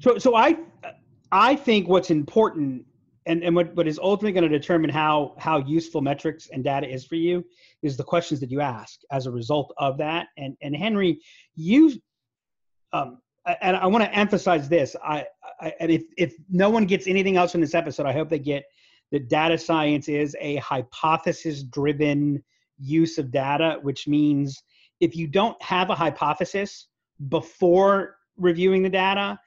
[0.01, 0.57] so so I
[1.33, 2.85] I think what's important
[3.27, 6.87] and and what, what is ultimately going to determine how how useful metrics and data
[6.89, 7.45] is for you
[7.83, 10.29] is the questions that you ask as a result of that.
[10.37, 11.21] And and Henry,
[11.55, 11.93] you
[12.95, 13.19] um
[13.63, 14.97] and I want to emphasize this.
[15.05, 15.27] I,
[15.61, 18.39] I and if if no one gets anything else from this episode, I hope they
[18.39, 18.65] get
[19.13, 22.43] that data science is a hypothesis driven
[22.79, 24.63] use of data, which means
[25.01, 26.89] if you don't have a hypothesis
[27.29, 29.39] before reviewing the data,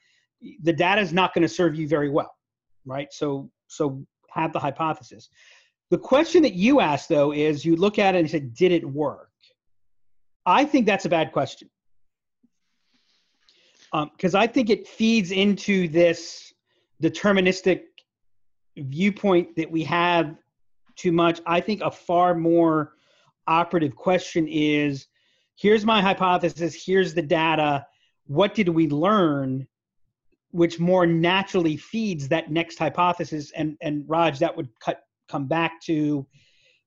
[0.62, 2.34] the data is not going to serve you very well,
[2.86, 3.12] right?
[3.12, 5.28] So, so have the hypothesis.
[5.90, 8.88] The question that you asked though is you look at it and said, did it
[8.88, 9.30] work?
[10.46, 11.68] I think that's a bad question
[13.92, 16.52] Um, because I think it feeds into this
[17.02, 17.82] deterministic
[18.76, 20.36] viewpoint that we have
[20.96, 21.40] too much.
[21.46, 22.94] I think a far more
[23.46, 25.06] operative question is
[25.56, 27.86] here's my hypothesis, here's the data,
[28.26, 29.66] what did we learn?
[30.50, 33.52] Which more naturally feeds that next hypothesis.
[33.52, 36.26] And, and Raj, that would cut, come back to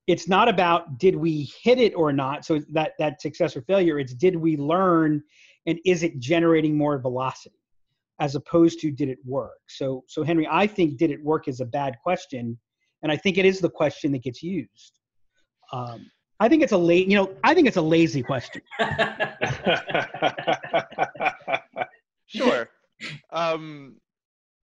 [0.08, 2.44] it's not about did we hit it or not.
[2.44, 5.24] So that, that success or failure, it's did we learn
[5.66, 7.56] and is it generating more velocity
[8.20, 9.60] as opposed to did it work?
[9.68, 12.58] So, so Henry, I think did it work is a bad question.
[13.04, 15.00] And I think it is the question that gets used.
[15.72, 18.62] Um, I think it's a late, you know, I think it's a lazy question.
[22.34, 22.70] Sure.
[23.32, 23.98] um,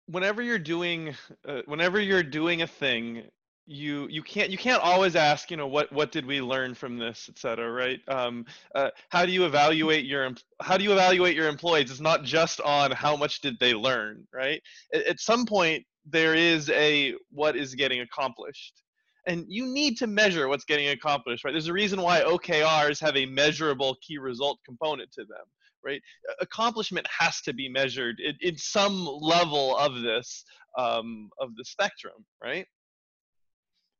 [0.06, 1.16] whenever you're doing,
[1.48, 3.24] uh, whenever you're doing a thing,
[3.66, 6.96] you you can't you can't always ask you know what what did we learn from
[6.96, 8.00] this et cetera right?
[8.08, 11.90] Um, uh, how do you evaluate your how do you evaluate your employees?
[11.90, 14.62] It's not just on how much did they learn right?
[14.94, 18.82] At, at some point there is a what is getting accomplished.
[19.28, 21.50] And you need to measure what's getting accomplished right?
[21.50, 25.44] There's a reason why okrs have a measurable key result component to them
[25.84, 26.00] right?
[26.40, 30.44] Accomplishment has to be measured in, in some level of this
[30.78, 32.66] um, of the spectrum right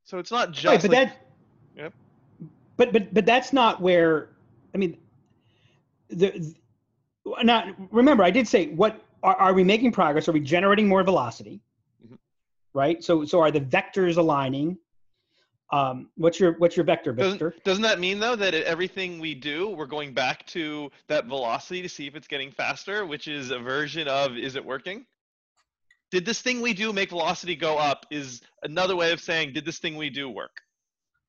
[0.06, 1.26] so it's not just right, but like, that,
[1.76, 1.92] Yep.
[2.76, 4.30] but but but that's not where.
[4.74, 4.96] I mean,
[6.08, 6.54] the
[7.42, 10.28] not remember I did say what are, are we making progress?
[10.28, 11.60] Are we generating more velocity?
[12.06, 12.18] Mhm.
[12.72, 13.02] Right.
[13.02, 14.78] So so are the vectors aligning?
[15.72, 17.50] Um, what's your what's your vector, Victor?
[17.50, 21.82] doesn't, doesn't that mean though that everything we do we're going back to that velocity
[21.82, 25.04] to see if it's getting faster which is a version of is it working
[26.10, 29.64] did this thing we do make velocity go up is another way of saying did
[29.64, 30.60] this thing we do work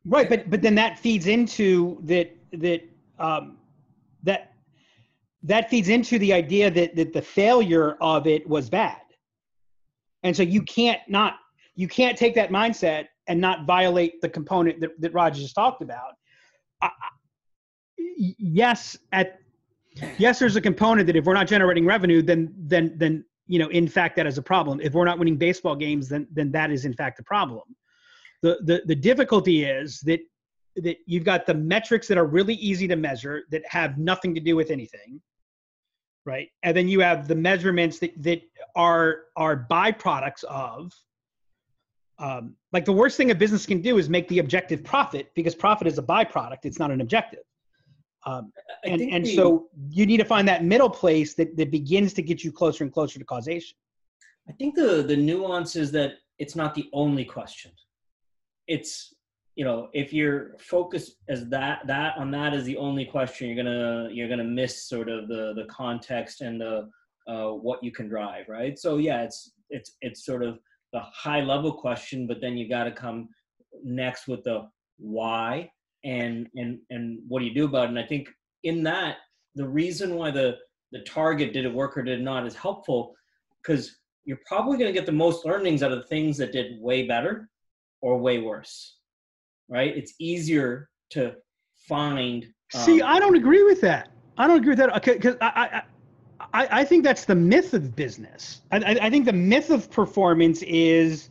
[0.07, 2.81] Right, but but then that feeds into that that
[3.19, 3.57] um,
[4.23, 4.53] that
[5.43, 9.01] that feeds into the idea that that the failure of it was bad,
[10.23, 11.35] and so you can't not
[11.75, 15.81] you can't take that mindset and not violate the component that that Raj just talked
[15.81, 16.13] about.
[18.17, 19.39] Yes, at
[20.17, 23.69] yes, there's a component that if we're not generating revenue, then then then you know
[23.69, 24.79] in fact that is a problem.
[24.81, 27.63] If we're not winning baseball games, then then that is in fact a problem.
[28.41, 30.19] The, the the difficulty is that
[30.75, 34.41] that you've got the metrics that are really easy to measure that have nothing to
[34.41, 35.21] do with anything
[36.27, 36.49] right?
[36.61, 38.41] And then you have the measurements that that
[38.75, 40.93] are are byproducts of
[42.19, 45.55] um, like the worst thing a business can do is make the objective profit because
[45.55, 46.59] profit is a byproduct.
[46.63, 47.43] It's not an objective
[48.25, 48.51] um,
[48.83, 52.21] and and the- so you need to find that middle place that, that begins to
[52.21, 53.77] get you closer and closer to causation
[54.49, 57.71] I think the the nuance is that it's not the only question.
[58.67, 59.13] It's
[59.55, 63.61] you know if you're focused as that that on that is the only question, you're
[63.63, 66.89] gonna you're gonna miss sort of the the context and the
[67.27, 68.79] uh, what you can drive, right?
[68.79, 70.59] So yeah, it's it's it's sort of
[70.93, 73.27] the high level question, but then you got to come
[73.83, 75.69] next with the why
[76.07, 77.89] and and and what do you do about it?
[77.89, 78.29] And I think
[78.63, 79.17] in that
[79.55, 80.57] the reason why the
[80.91, 83.13] the target did it work or did not is helpful
[83.61, 86.81] because you're probably going to get the most learnings out of the things that did
[86.81, 87.49] way better
[88.01, 88.97] or way worse
[89.69, 91.33] right it's easier to
[91.87, 94.09] find See, um, I don't agree with that.
[94.37, 95.81] I don't agree with that because I,
[96.41, 98.61] I, I, I think that's the myth of business.
[98.71, 101.29] I, I I think the myth of performance is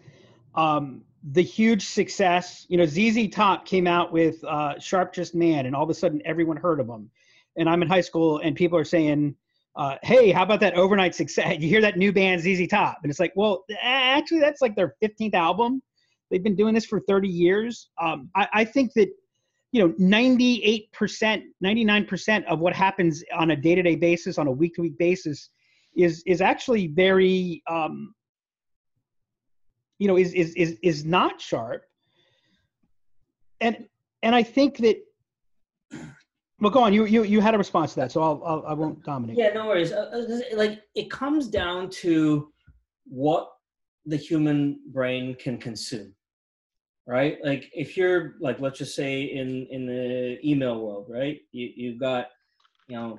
[0.54, 1.02] um,
[1.32, 2.66] the huge success.
[2.68, 5.94] You know, ZZ Top came out with uh, Sharp Dressed Man, and all of a
[5.94, 7.10] sudden everyone heard of them.
[7.56, 9.34] and I'm in high school, and people are saying,
[9.76, 11.56] uh, "Hey, how about that overnight success?
[11.60, 14.94] You hear that new band ZZ Top?" And it's like, well, actually, that's like their
[15.02, 15.82] 15th album.
[16.30, 17.88] They've been doing this for 30 years.
[18.00, 19.08] Um, I, I think that
[19.72, 25.50] you know 98% 99% of what happens on a day-to-day basis on a week-to-week basis
[25.96, 28.14] is is actually very um,
[29.98, 31.82] you know is is is is not sharp
[33.60, 33.86] and
[34.22, 34.96] and i think that
[36.60, 38.72] well go on you you you had a response to that so i'll, I'll i
[38.72, 39.92] won't dominate Yeah, no worries.
[39.92, 42.52] Uh, uh, Like it comes down to
[43.06, 43.50] what
[44.04, 46.14] the human brain can consume,
[47.06, 47.38] right?
[47.44, 51.38] Like if you're like, let's just say in in the email world, right?
[51.52, 52.28] You you've got,
[52.88, 53.18] you know,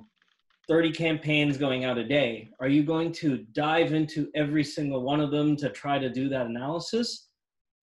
[0.67, 2.49] 30 campaigns going out a day.
[2.59, 6.27] Are you going to dive into every single one of them to try to do
[6.29, 7.29] that analysis,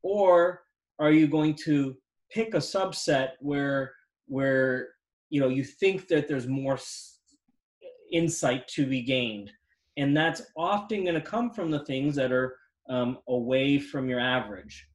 [0.03, 0.63] or
[0.99, 1.97] are you going to
[2.31, 3.93] pick a subset where
[4.27, 4.89] where
[5.31, 7.19] you know you think that there's more s-
[8.13, 9.51] insight to be gained?
[9.97, 12.57] And that's often going to come from the things that are
[12.89, 14.87] um, away from your average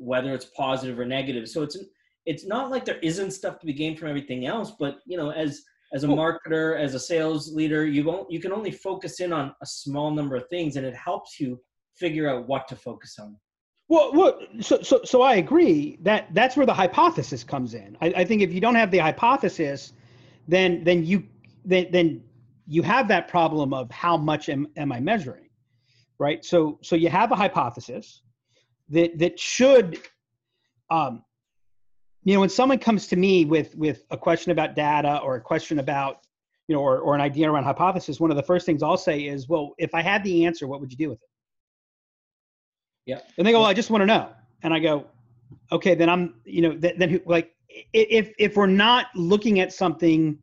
[0.00, 1.46] whether it's positive or negative.
[1.46, 1.76] So it's
[2.26, 5.30] it's not like there isn't stuff to be gained from everything else but you know
[5.30, 9.32] as as a marketer as a sales leader you won't you can only focus in
[9.32, 11.60] on a small number of things and it helps you
[11.96, 13.36] figure out what to focus on
[13.88, 17.96] Well, well, so so so I agree that that's where the hypothesis comes in.
[18.00, 19.92] I, I think if you don't have the hypothesis,
[20.46, 21.24] then then you
[21.64, 22.22] then then
[22.66, 25.48] you have that problem of how much am, am I measuring,
[26.18, 26.44] right?
[26.44, 28.22] So so you have a hypothesis
[28.90, 29.98] that that should,
[30.90, 31.24] um,
[32.24, 35.40] you know, when someone comes to me with with a question about data or a
[35.40, 36.18] question about
[36.68, 39.22] you know or or an idea around hypothesis, one of the first things I'll say
[39.26, 41.28] is, well, if I had the answer, what would you do with it?
[43.06, 43.20] Yeah.
[43.38, 44.30] And they go, well, I just want to know.
[44.62, 45.06] And I go,
[45.72, 47.50] okay, then I'm, you know, th- then who- like,
[47.92, 50.38] if if we're not looking at something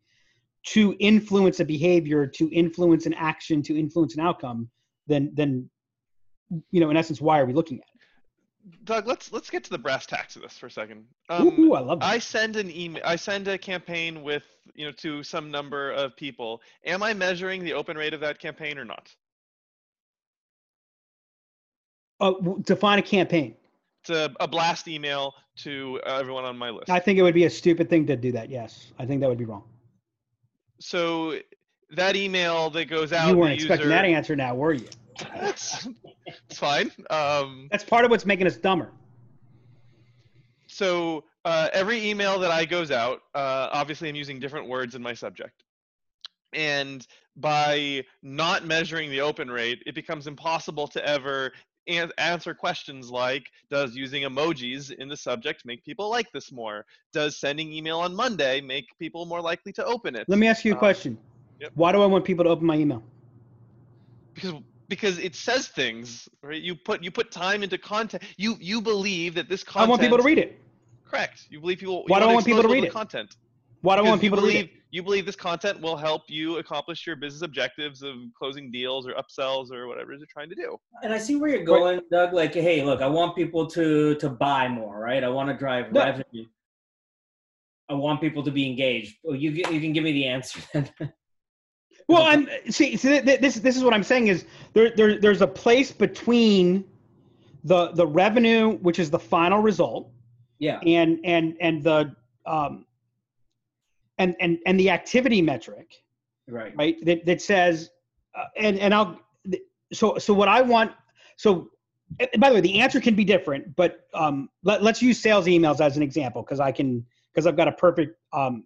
[0.68, 4.70] to influence a behavior, to influence an action, to influence an outcome,
[5.06, 5.70] then then,
[6.72, 7.97] you know, in essence, why are we looking at it?
[8.84, 11.06] Doug, let's let's get to the brass tacks of this for a second.
[11.30, 12.06] Um, ooh, I love that.
[12.06, 13.02] I send an email.
[13.06, 14.44] I send a campaign with
[14.76, 16.62] you know to some number of people.
[16.86, 19.10] Am I measuring the open rate of that campaign or not?
[22.20, 23.56] Uh, define a campaign.
[24.02, 26.90] It's a, a blast email to uh, everyone on my list.
[26.90, 28.50] I think it would be a stupid thing to do that.
[28.50, 29.64] Yes, I think that would be wrong.
[30.80, 31.40] so
[31.92, 33.30] that email that goes out.
[33.30, 34.88] You weren't expecting user- that answer, now were you?
[35.36, 35.88] That's
[36.50, 36.92] it's fine.
[37.10, 38.92] Um, That's part of what's making us dumber.
[40.68, 45.02] so uh, every email that I goes out, uh, obviously I'm using different words in
[45.02, 45.64] my subject,
[46.54, 47.06] and
[47.38, 51.52] by not measuring the open rate, it becomes impossible to ever
[51.88, 56.84] an- answer questions like does using emojis in the subject make people like this more
[57.14, 60.66] does sending email on monday make people more likely to open it Let me ask
[60.66, 61.18] you a Um, question.
[61.62, 61.72] yep.
[61.76, 63.02] Why do I want people to open my email?
[64.34, 64.56] because
[64.90, 69.34] because it says things right you put you put time into content you you believe
[69.36, 69.88] that this content.
[69.88, 70.60] I want people to read it.
[71.10, 72.92] correct you believe people Why you do I wanna people to read it?
[72.92, 73.36] content
[73.82, 74.82] Why do I want people you to read believe, it?
[74.92, 79.14] You believe this content will help you accomplish your business objectives of closing deals or
[79.14, 80.78] upsells or whatever you're trying to do.
[81.04, 82.34] and I see where you're going, Doug.
[82.34, 85.24] Like, hey, look, I want people to to buy more, right?
[85.24, 86.06] I want to drive Yeah.
[86.06, 86.46] revenue.
[87.90, 89.18] I want people to be engaged.
[89.24, 90.90] Well, you you can give me the answer then.
[92.08, 95.20] Well, I'm see, see th- th- this this is what I'm saying is there, there
[95.20, 96.86] there's a place between
[97.66, 100.10] the the revenue, which is the final result,
[100.60, 102.16] yeah, and and and the
[102.46, 102.86] um
[104.18, 105.96] and and and the activity metric,
[106.48, 106.74] right.
[106.78, 106.96] right?
[107.06, 107.90] That that says,
[108.36, 109.20] uh, and and I'll
[109.92, 110.92] so so what I want
[111.36, 111.70] so.
[112.40, 115.82] By the way, the answer can be different, but um, let, let's use sales emails
[115.82, 118.64] as an example because I can because I've got a perfect um,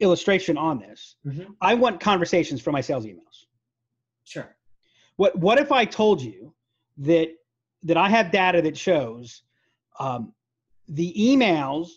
[0.00, 1.16] illustration on this.
[1.26, 1.54] Mhm.
[1.60, 3.46] I want conversations from my sales emails.
[4.24, 4.56] Sure.
[5.16, 6.54] What what if I told you
[6.98, 7.30] that
[7.82, 9.42] that I have data that shows
[9.98, 10.34] um,
[10.88, 11.88] the emails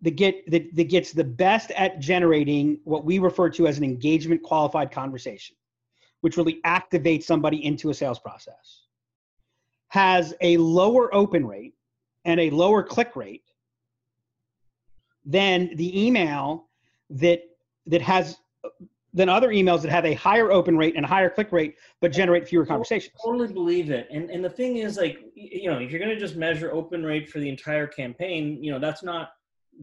[0.00, 3.84] that get that, that gets the best at generating what we refer to as an
[3.84, 5.56] engagement qualified conversation,
[6.20, 8.86] which really activates somebody into a sales process,
[9.88, 11.74] has a lower open rate
[12.24, 13.44] and a lower click rate
[15.24, 16.68] than the email
[17.12, 17.42] that
[17.86, 18.38] that has
[19.14, 22.12] than other emails that have a higher open rate and a higher click rate but
[22.12, 23.14] generate fewer conversations.
[23.22, 24.08] I Totally believe it.
[24.10, 27.04] And and the thing is, like, you know, if you're going to just measure open
[27.04, 29.30] rate for the entire campaign, you know, that's not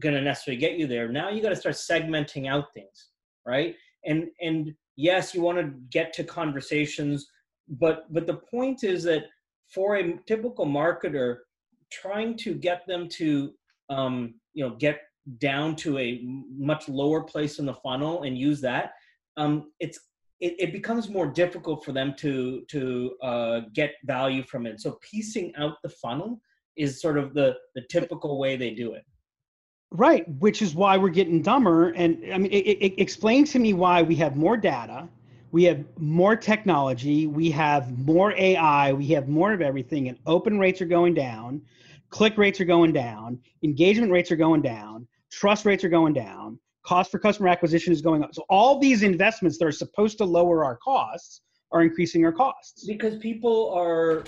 [0.00, 1.08] going to necessarily get you there.
[1.08, 3.08] Now you got to start segmenting out things,
[3.46, 3.76] right?
[4.04, 7.28] And and yes, you want to get to conversations,
[7.68, 9.24] but but the point is that
[9.72, 11.38] for a typical marketer,
[11.92, 13.52] trying to get them to
[13.88, 15.02] um, you know get
[15.38, 16.22] down to a
[16.56, 18.92] much lower place in the funnel and use that,
[19.36, 19.98] um, it's
[20.40, 24.80] it, it, becomes more difficult for them to to uh, get value from it.
[24.80, 26.40] So piecing out the funnel
[26.76, 29.04] is sort of the the typical way they do it.
[29.92, 31.90] Right, which is why we're getting dumber.
[31.90, 35.08] And I mean, it, it, explain to me why we have more data,
[35.50, 40.60] we have more technology, we have more AI, we have more of everything, and open
[40.60, 41.62] rates are going down,
[42.10, 46.58] click rates are going down, engagement rates are going down, trust rates are going down,
[46.84, 48.34] cost for customer acquisition is going up.
[48.34, 51.42] So all these investments that are supposed to lower our costs
[51.72, 52.86] are increasing our costs.
[52.86, 54.24] Because people are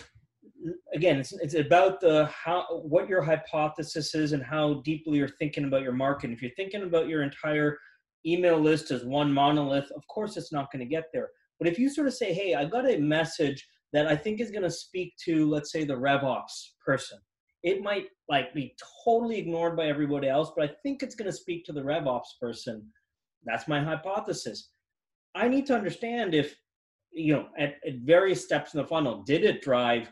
[0.95, 5.65] again it's, it's about the how what your hypothesis is and how deeply you're thinking
[5.65, 6.31] about your market.
[6.31, 7.79] If you're thinking about your entire
[8.25, 11.31] email list as one monolith of course it's not going to get there.
[11.59, 14.51] But if you sort of say hey i've got a message that i think is
[14.51, 17.19] going to speak to let's say the revops person
[17.63, 21.37] it might like be totally ignored by everybody else but i think it's going to
[21.37, 22.85] speak to the revops person.
[23.45, 24.71] That's my hypothesis.
[25.35, 26.55] I need to understand if
[27.13, 30.11] you know at, at various steps in the funnel did it drive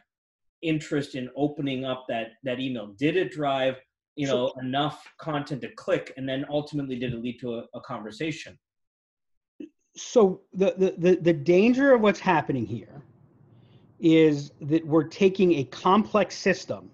[0.62, 2.88] interest in opening up that that email?
[2.98, 3.76] Did it drive
[4.16, 7.80] you know enough content to click and then ultimately did it lead to a, a
[7.80, 8.58] conversation?
[9.96, 13.02] So the, the the the danger of what's happening here
[13.98, 16.90] is that we're taking a complex system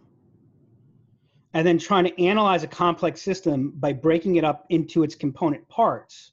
[1.57, 5.67] and then trying to analyze a complex system by breaking it up into its component
[5.69, 6.33] parts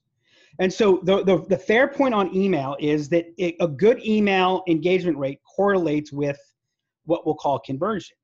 [0.60, 4.64] and so the, the, the fair point on email is that it, a good email
[4.68, 6.40] engagement rate correlates with
[7.06, 8.16] what we'll call conversion.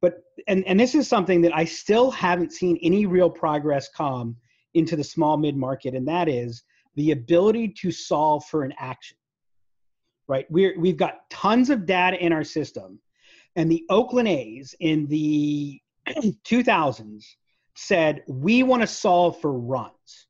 [0.00, 4.36] But and and this is something that I still haven't seen any real progress come
[4.74, 6.62] into the small mid market, and that is
[6.94, 9.16] the ability to solve for an action.
[10.28, 13.00] Right, we're we've got tons of data in our system,
[13.56, 15.80] and the Oakland A's in the
[16.44, 17.24] 2000s
[17.74, 20.26] said we want to solve for runs.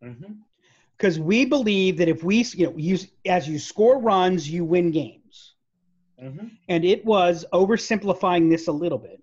[0.00, 1.24] Because mm-hmm.
[1.26, 5.54] we believe that if we, you know, use as you score runs, you win games.
[6.22, 6.46] Mm-hmm.
[6.68, 9.22] And it was oversimplifying this a little bit.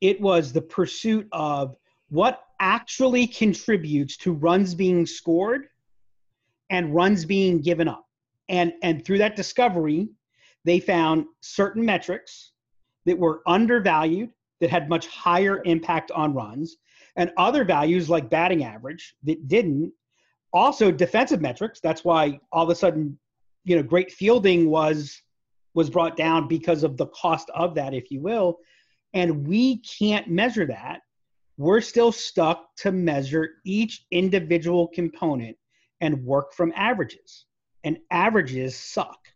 [0.00, 1.76] It was the pursuit of
[2.08, 5.68] what actually contributes to runs being scored
[6.70, 8.06] and runs being given up.
[8.48, 10.08] And, and through that discovery,
[10.64, 12.52] they found certain metrics
[13.04, 14.30] that were undervalued,
[14.60, 16.76] that had much higher impact on runs,
[17.16, 19.92] and other values like batting average that didn't.
[20.52, 21.80] Also, defensive metrics.
[21.80, 23.18] That's why all of a sudden,
[23.64, 25.20] you know, great fielding was
[25.74, 28.58] was brought down because of the cost of that, if you will.
[29.14, 31.00] And we can't measure that.
[31.56, 35.56] We're still stuck to measure each individual component
[36.00, 37.46] and work from averages.
[37.84, 39.27] And averages suck.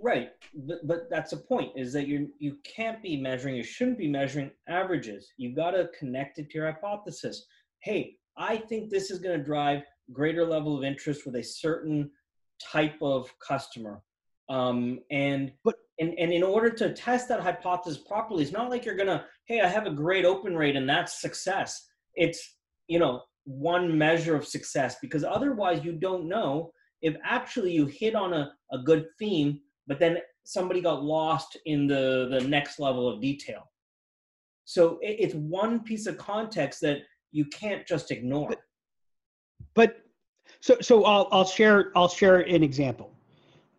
[0.00, 0.30] Right.
[0.54, 4.08] But, but that's a point is that you you can't be measuring, you shouldn't be
[4.08, 5.32] measuring averages.
[5.36, 7.46] You've got to connect it to your hypothesis.
[7.80, 9.82] Hey, I think this is going to drive
[10.12, 12.10] greater level of interest with a certain
[12.72, 14.02] type of customer
[14.52, 18.84] um, and but and, and in order to test that hypothesis properly, it's not like
[18.84, 21.88] you're gonna, hey, I have a great open rate and that's success.
[22.14, 22.56] It's
[22.88, 26.70] you know one measure of success because otherwise you don't know
[27.00, 31.86] if actually you hit on a, a good theme, but then somebody got lost in
[31.86, 33.70] the the next level of detail.
[34.64, 36.98] So it, it's one piece of context that
[37.32, 38.48] you can't just ignore.
[38.48, 38.60] But,
[39.74, 39.96] but
[40.60, 43.12] so so I'll I'll share I'll share an example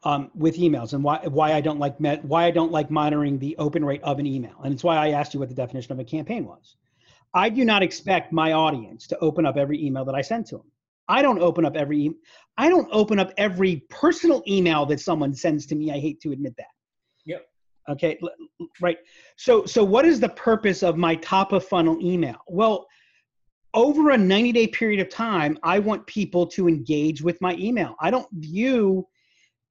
[0.03, 3.39] um, with emails and why why I don't like met, why I don't like monitoring
[3.39, 4.55] the open rate of an email.
[4.63, 6.75] And it's why I asked you what the definition of a campaign was.
[7.33, 10.57] I do not expect my audience to open up every email that I send to
[10.57, 10.71] them.
[11.07, 12.11] I don't open up every
[12.57, 15.91] I don't open up every personal email that someone sends to me.
[15.91, 16.67] I hate to admit that.
[17.25, 17.45] Yep.
[17.89, 18.19] Okay,
[18.81, 18.97] right.
[19.37, 22.37] So so what is the purpose of my top of funnel email?
[22.47, 22.87] Well,
[23.73, 27.95] over a 90 day period of time, I want people to engage with my email.
[27.99, 29.07] I don't view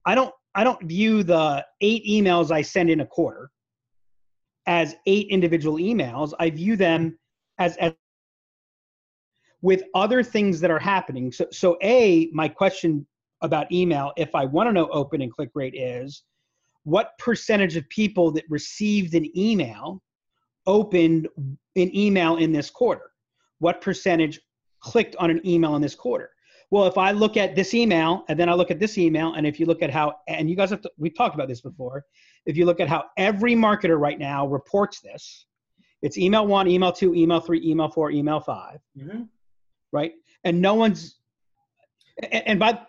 [0.04, 3.50] I don't I don't view the eight emails I send in a quarter
[4.66, 6.32] as eight individual emails.
[6.38, 7.18] I view them
[7.58, 7.94] as, as
[9.62, 11.32] with other things that are happening.
[11.32, 13.06] So so a my question
[13.40, 16.22] about email, if I want to know open and click rate, is
[16.84, 20.02] what percentage of people that received an email
[20.66, 23.10] opened an email in this quarter?
[23.58, 24.40] What percentage
[24.80, 26.30] clicked on an email in this quarter?
[26.72, 29.46] well, if I look at this email and then I look at this email, and
[29.46, 32.02] if you look at how, and you guys have, to, we've talked about this before,
[32.46, 35.44] if you look at how every marketer right now reports this,
[36.00, 39.22] it's email one, email two, email three, email four, email 5 mm-hmm.
[39.92, 40.12] Right?
[40.44, 41.16] And no one's,
[42.30, 42.80] and, and by,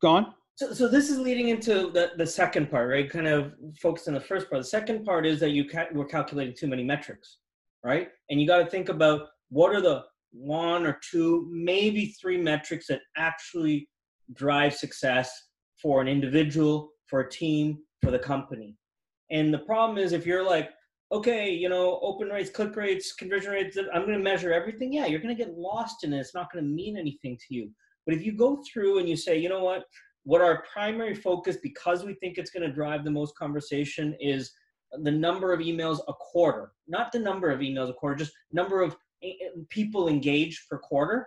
[0.00, 0.34] gone.
[0.56, 3.08] So, so this is leading into the, the second part, right?
[3.08, 4.60] Kind of focused on the first part.
[4.62, 7.38] The second part is that you ca- we're calculating too many metrics,
[7.82, 8.08] right?
[8.28, 12.86] And you got to think about what are the one or two, maybe three metrics
[12.88, 13.88] that actually
[14.34, 15.30] drive success
[15.80, 18.76] for an individual, for a team, for the company.
[19.30, 20.70] And the problem is if you're like,
[21.12, 24.92] okay, you know, open rates, click rates, conversion rates, I'm going to measure everything.
[24.92, 26.18] Yeah, you're going to get lost in it.
[26.18, 27.70] It's not going to mean anything to you.
[28.06, 29.84] But if you go through and you say, you know what,
[30.24, 34.52] what our primary focus, because we think it's going to drive the most conversation, is
[35.02, 38.80] the number of emails a quarter, not the number of emails a quarter, just number
[38.80, 41.26] of eh, eh, people engaged per quarter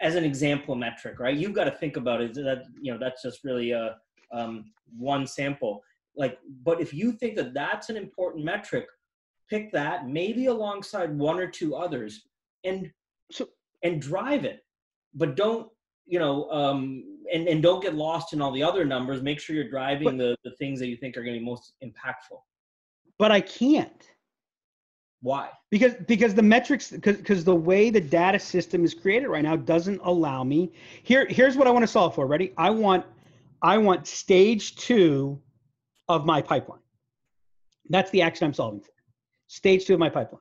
[0.00, 1.36] as an example metric, right?
[1.36, 3.96] You've got to think about it that, you know, that's just really a,
[4.32, 5.80] um, one sample.
[6.16, 8.86] Like, but if you think that that's an important metric,
[9.52, 12.22] pick that maybe alongside one or two others
[12.64, 12.90] and
[13.30, 13.46] so
[13.82, 14.64] and drive it.
[15.14, 15.68] But don't
[16.06, 19.22] you know um and, and don't get lost in all the other numbers.
[19.22, 21.44] Make sure you're driving but, the, the things that you think are going to be
[21.44, 22.40] most impactful.
[23.18, 24.08] But i can't.
[25.20, 25.50] Why?
[25.70, 29.56] Because because the metrics because because the way the data system is created right now
[29.56, 30.72] doesn't allow me.
[31.02, 32.26] Here here's what i want to solve for.
[32.26, 32.54] Ready?
[32.56, 33.04] I want
[33.60, 35.38] i want stage two
[36.08, 36.80] of my pipeline.
[37.90, 38.91] That's the action i'm solving for
[39.52, 40.40] stage two of my pipeline.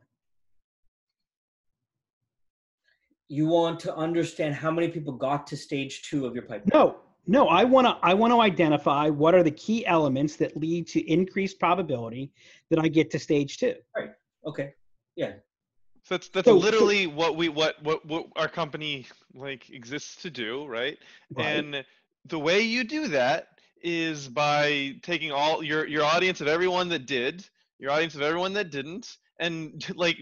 [3.27, 6.71] You want to understand how many people got to stage two of your pipeline?
[6.73, 6.97] No,
[7.27, 7.47] no.
[7.47, 7.97] I want to.
[8.01, 12.31] I want to identify what are the key elements that lead to increased probability
[12.69, 13.75] that I get to stage two.
[13.95, 14.11] Right.
[14.45, 14.73] Okay.
[15.17, 15.33] Yeah.
[16.03, 20.21] So that's that's so, literally so, what we what, what what our company like exists
[20.21, 20.97] to do, right?
[21.33, 21.45] right?
[21.45, 21.85] And
[22.25, 27.05] the way you do that is by taking all your your audience of everyone that
[27.05, 27.49] did
[27.81, 30.17] your audience of everyone that didn't, and like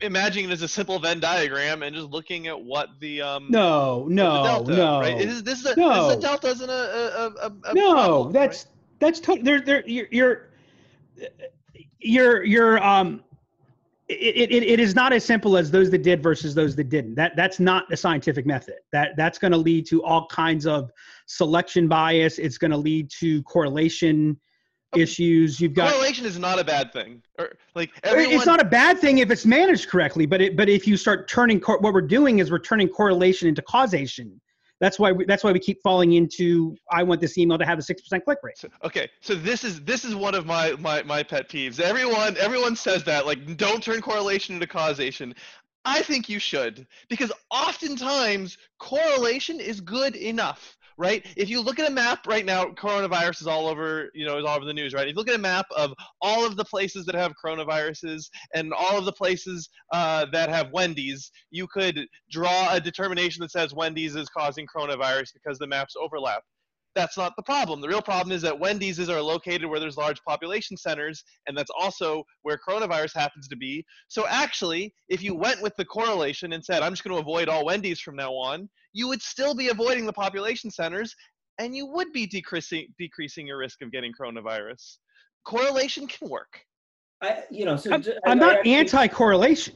[0.00, 4.06] imagining it as a simple Venn diagram and just looking at what the um no
[4.08, 6.08] no delta, no right is this a, no.
[6.08, 8.74] this a delta isn't a, a, a, a no problem, that's right?
[9.00, 10.48] that's totally there there you're you're
[12.00, 13.24] you're, you're um
[14.08, 17.14] it, it, it is not as simple as those that did versus those that didn't.
[17.14, 18.76] That that's not the scientific method.
[18.90, 20.90] That that's going to lead to all kinds of
[21.26, 22.38] selection bias.
[22.38, 24.40] It's going to lead to correlation
[24.96, 25.60] issues.
[25.60, 27.22] You've got correlation is not a bad thing.
[27.38, 30.26] Or like everyone, it's not a bad thing if it's managed correctly.
[30.26, 33.62] But it, but if you start turning what we're doing is we're turning correlation into
[33.62, 34.40] causation.
[34.80, 37.78] That's why we, that's why we keep falling into I want this email to have
[37.78, 38.58] a six percent click rate.
[38.58, 41.80] So, okay, so this is this is one of my, my my pet peeves.
[41.80, 45.34] Everyone everyone says that like don't turn correlation into causation.
[45.84, 51.24] I think you should because oftentimes correlation is good enough right?
[51.36, 54.44] If you look at a map right now, coronavirus is all over, you know, is
[54.44, 55.06] all over the news, right?
[55.06, 58.72] If you look at a map of all of the places that have coronaviruses and
[58.74, 63.72] all of the places uh, that have Wendy's, you could draw a determination that says
[63.72, 66.42] Wendy's is causing coronavirus because the maps overlap
[66.98, 67.80] that's not the problem.
[67.80, 71.70] The real problem is that Wendy's are located where there's large population centers, and that's
[71.78, 73.84] also where coronavirus happens to be.
[74.08, 77.48] So actually, if you went with the correlation and said, I'm just going to avoid
[77.48, 81.14] all Wendy's from now on, you would still be avoiding the population centers,
[81.60, 84.96] and you would be decreasing decreasing your risk of getting coronavirus.
[85.46, 86.60] Correlation can work.
[87.22, 89.74] I, you know, so I'm, I'm not actually, anti-correlation.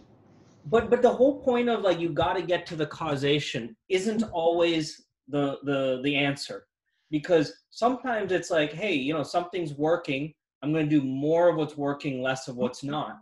[0.67, 4.25] But but the whole point of like you got to get to the causation isn't
[4.33, 6.67] always the the the answer
[7.13, 10.33] because sometimes it's like, hey, you know, something's working.
[10.63, 13.19] I'm going to do more of what's working, less of what's not.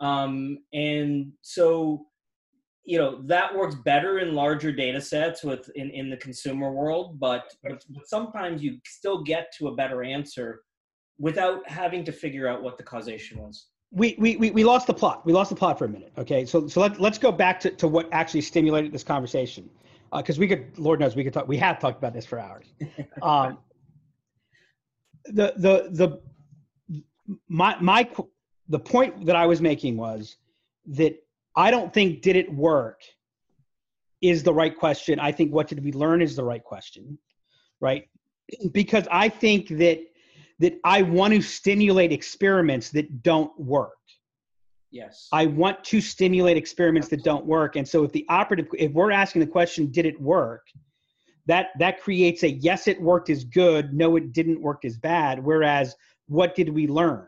[0.00, 2.06] Um, and so,
[2.84, 7.18] you know, that works better in larger data sets with in, in the consumer world,
[7.18, 10.62] but, but sometimes you still get to a better answer
[11.18, 13.66] without having to figure out what the causation was.
[13.90, 15.26] We, we, we, we lost the plot.
[15.26, 16.12] We lost the plot for a minute.
[16.16, 16.46] Okay.
[16.46, 19.68] So, so let, let's go back to, to what actually stimulated this conversation
[20.16, 21.48] because uh, we could, Lord knows, we could talk.
[21.48, 22.66] We have talked about this for hours.
[23.22, 23.58] Um,
[25.26, 26.20] the the the
[27.48, 28.08] my my
[28.68, 30.36] the point that I was making was
[30.86, 31.14] that
[31.54, 33.02] I don't think did it work
[34.20, 35.20] is the right question.
[35.20, 37.18] I think what did we learn is the right question,
[37.80, 38.08] right?
[38.72, 40.00] Because I think that
[40.58, 43.98] that I want to stimulate experiments that don't work.
[44.92, 45.28] Yes.
[45.32, 47.76] I want to stimulate experiments that don't work.
[47.76, 50.66] And so if the operative if we're asking the question, did it work?
[51.46, 55.42] That that creates a yes, it worked is good, no, it didn't work is bad.
[55.42, 55.96] Whereas
[56.28, 57.26] what did we learn?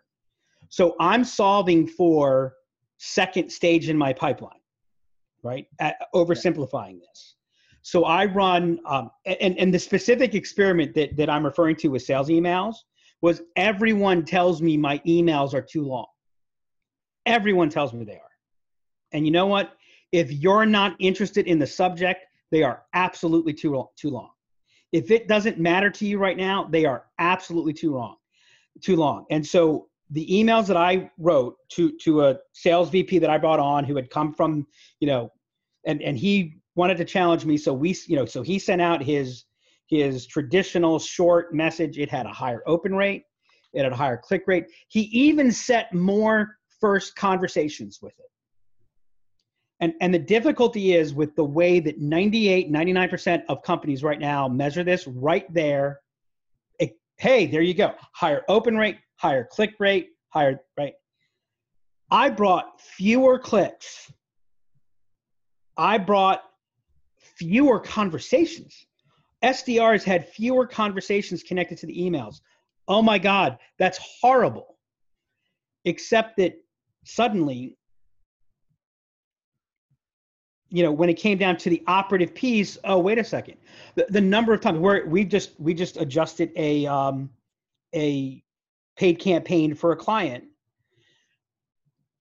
[0.69, 2.55] So I'm solving for
[2.99, 4.61] second stage in my pipeline,
[5.43, 5.67] right?
[5.79, 7.37] At, oversimplifying this.
[7.83, 12.03] So I run, um, and, and the specific experiment that, that I'm referring to with
[12.03, 12.77] sales emails
[13.21, 16.07] was everyone tells me my emails are too long.
[17.27, 18.21] Everyone tells me they are.
[19.13, 19.77] And you know what?
[20.13, 24.31] If you're not interested in the subject, they are absolutely too too long.
[24.93, 28.17] If it doesn't matter to you right now, they are absolutely too long,
[28.81, 29.25] too long.
[29.31, 33.59] And so the emails that I wrote to to a sales VP that I brought
[33.59, 34.67] on who had come from,
[35.01, 35.33] you know,
[35.87, 37.57] and and he wanted to challenge me.
[37.57, 39.45] So we, you know, so he sent out his
[39.87, 41.99] his traditional short message.
[41.99, 43.25] It had a higher open rate.
[43.73, 44.67] It had a higher click rate.
[44.89, 48.31] He even set more first conversations with it.
[49.81, 54.49] And, and the difficulty is with the way that 98, 99% of companies right now
[54.49, 56.01] measure this right there.
[56.79, 57.95] It, hey, there you go.
[58.13, 60.93] Higher open rate, higher click rate, higher, right?
[62.11, 64.13] I brought fewer clicks.
[65.79, 66.43] I brought
[67.17, 68.85] fewer conversations.
[69.43, 72.43] SDRs had fewer conversations connected to the emails.
[72.89, 74.77] Oh my God, that's horrible.
[75.87, 76.57] Except that
[77.05, 77.77] suddenly,
[80.71, 83.57] you know, when it came down to the operative piece, oh wait a second,
[83.95, 87.31] the, the number of times where we just we just adjusted a um,
[87.95, 88.43] a
[88.97, 90.45] paid campaign for a client,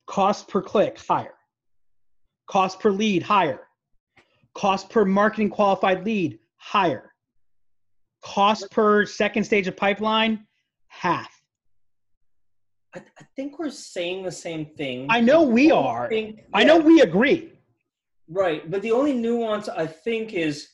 [0.06, 1.34] cost per click higher,
[2.48, 3.62] cost per lead higher,
[4.54, 7.12] cost per marketing qualified lead higher,
[8.22, 10.46] cost per second stage of pipeline
[10.88, 11.33] half.
[12.96, 15.08] I, I think we're saying the same thing.
[15.10, 16.08] I know we are.
[16.10, 17.54] Think, yeah, I know we agree.
[18.30, 20.70] Right, but the only nuance I think is,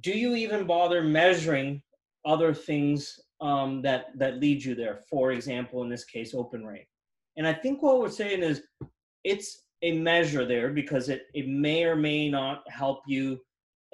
[0.00, 1.82] do you even bother measuring
[2.24, 5.00] other things um, that that lead you there?
[5.10, 6.86] For example, in this case, open rate.
[7.36, 8.62] And I think what we're saying is,
[9.24, 13.40] it's a measure there because it it may or may not help you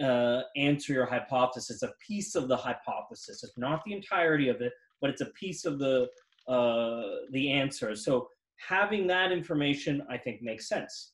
[0.03, 1.83] uh, answer your hypothesis.
[1.83, 3.43] It's A piece of the hypothesis.
[3.43, 6.09] It's not the entirety of it, but it's a piece of the
[6.49, 7.95] uh, the answer.
[7.95, 11.13] So having that information, I think, makes sense.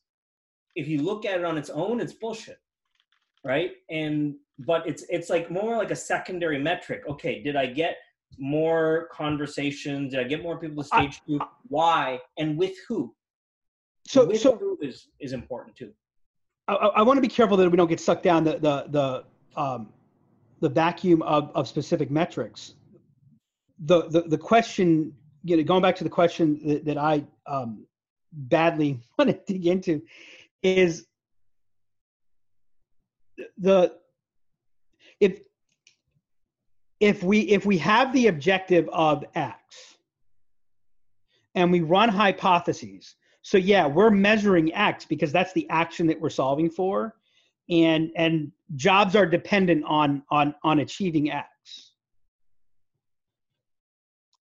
[0.74, 2.59] If you look at it on its own, it's bullshit,
[3.45, 3.72] right?
[3.91, 7.03] And but it's it's like more like a secondary metric.
[7.09, 7.97] Okay, did I get
[8.39, 10.12] more conversations?
[10.12, 11.41] Did I get more people to stage I, two?
[11.68, 13.14] Why and with who?
[14.07, 15.93] So with so who is is important too.
[16.66, 19.61] I, I want to be careful that we don't get sucked down the the the
[19.61, 19.93] um,
[20.61, 22.74] the vacuum of, of specific metrics.
[23.87, 25.12] The, the the question
[25.45, 27.86] you know, going back to the question that, that I um,
[28.32, 30.03] badly want to dig into
[30.62, 31.07] is
[33.59, 33.95] the
[35.20, 35.40] if
[36.99, 39.59] if we if we have the objective of X
[41.55, 46.30] and we run hypotheses, so yeah, we're measuring X because that's the action that we're
[46.30, 47.16] solving for,
[47.68, 51.92] and and jobs are dependent on on on achieving X.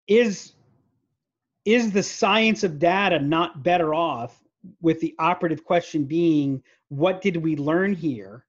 [0.07, 0.53] Is
[1.64, 4.42] is the science of data not better off
[4.80, 8.44] with the operative question being what did we learn here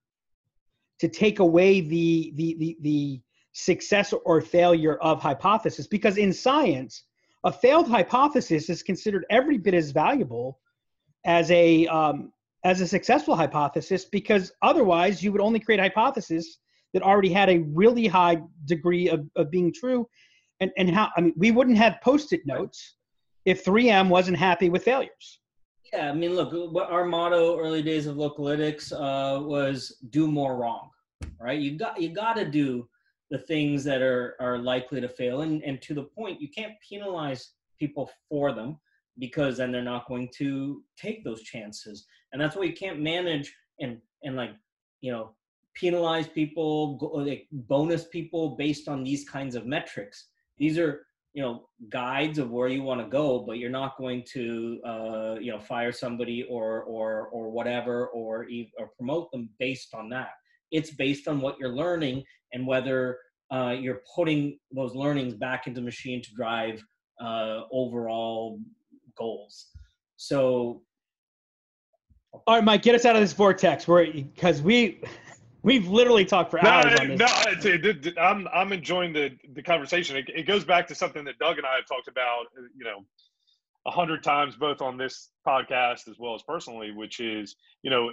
[0.99, 3.21] to take away the the the, the
[3.53, 5.87] success or failure of hypothesis?
[5.87, 7.03] Because in science
[7.43, 10.59] a failed hypothesis is considered every bit as valuable
[11.25, 12.31] as a um,
[12.63, 16.59] as a successful hypothesis because otherwise you would only create a hypothesis
[16.93, 20.07] that already had a really high degree of, of being true.
[20.59, 22.95] And and how i mean we wouldn't have post-it notes
[23.45, 25.39] if 3M wasn't happy with failures.
[25.93, 26.53] Yeah, I mean, look,
[26.89, 30.89] our motto early days of Localytics uh, was do more wrong,
[31.39, 31.59] right?
[31.59, 32.87] You got you got to do
[33.29, 36.73] the things that are are likely to fail, and and to the point, you can't
[36.87, 38.79] penalize people for them
[39.19, 43.53] because then they're not going to take those chances, and that's why you can't manage
[43.81, 44.51] and and like
[45.01, 45.35] you know
[45.75, 50.27] penalize people, like bonus people based on these kinds of metrics.
[50.57, 54.23] These are you know guides of where you want to go but you're not going
[54.33, 59.93] to uh, you know fire somebody or or or whatever or or promote them based
[59.93, 60.31] on that.
[60.71, 62.23] It's based on what you're learning
[62.53, 63.19] and whether
[63.51, 66.83] uh, you're putting those learnings back into the machine to drive
[67.21, 68.59] uh, overall
[69.17, 69.67] goals.
[70.17, 70.81] So
[72.47, 73.87] all right mike get us out of this vortex.
[73.87, 75.01] Where because we
[75.63, 77.63] We've literally talked for hours no, on this.
[78.05, 80.17] No, I'm I'm enjoying the the conversation.
[80.17, 82.45] It, it, goes back to something that Doug and I have talked about,
[82.75, 83.05] you know,
[83.85, 88.11] a hundred times both on this podcast as well as personally, which is, you know,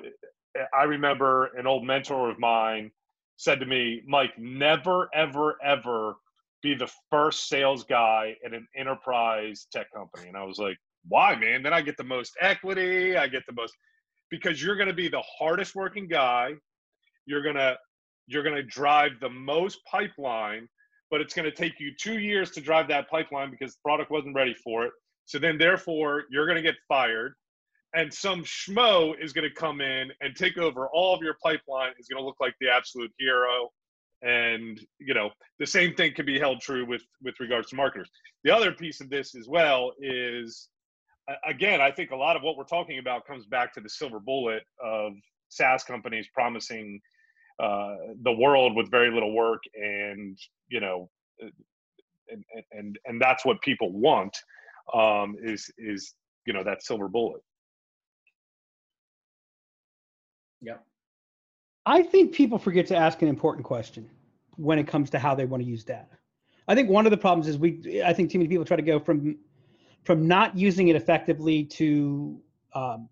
[0.74, 2.90] I remember an old mentor of mine
[3.36, 6.16] said to me, Mike, never, ever, ever
[6.62, 10.28] be the first sales guy at an enterprise tech company.
[10.28, 10.76] And I was like,
[11.07, 11.62] why, man?
[11.62, 13.16] Then I get the most equity.
[13.16, 13.74] I get the most
[14.30, 16.55] because you're going to be the hardest working guy
[17.29, 17.76] you're gonna
[18.26, 20.66] you're gonna drive the most pipeline,
[21.11, 24.35] but it's gonna take you two years to drive that pipeline because the product wasn't
[24.35, 24.93] ready for it.
[25.26, 27.35] So then, therefore, you're gonna get fired,
[27.95, 31.93] and some schmo is gonna come in and take over all of your pipeline.
[31.99, 33.68] Is gonna look like the absolute hero,
[34.22, 38.11] and you know the same thing can be held true with with regards to marketers.
[38.43, 40.70] The other piece of this as well is
[41.47, 44.18] again, I think a lot of what we're talking about comes back to the silver
[44.18, 45.12] bullet of
[45.49, 47.01] SaaS companies promising
[47.61, 50.39] uh, the world with very little work, and
[50.69, 51.11] you know,
[52.31, 54.37] and and and that's what people want
[54.95, 56.15] um, is is
[56.47, 57.43] you know that silver bullet.
[60.61, 60.75] Yeah.
[61.87, 64.09] I think people forget to ask an important question
[64.57, 66.07] when it comes to how they want to use data.
[66.67, 68.03] I think one of the problems is we.
[68.05, 69.37] I think too many people try to go from
[70.05, 72.41] from not using it effectively to
[72.75, 73.09] um,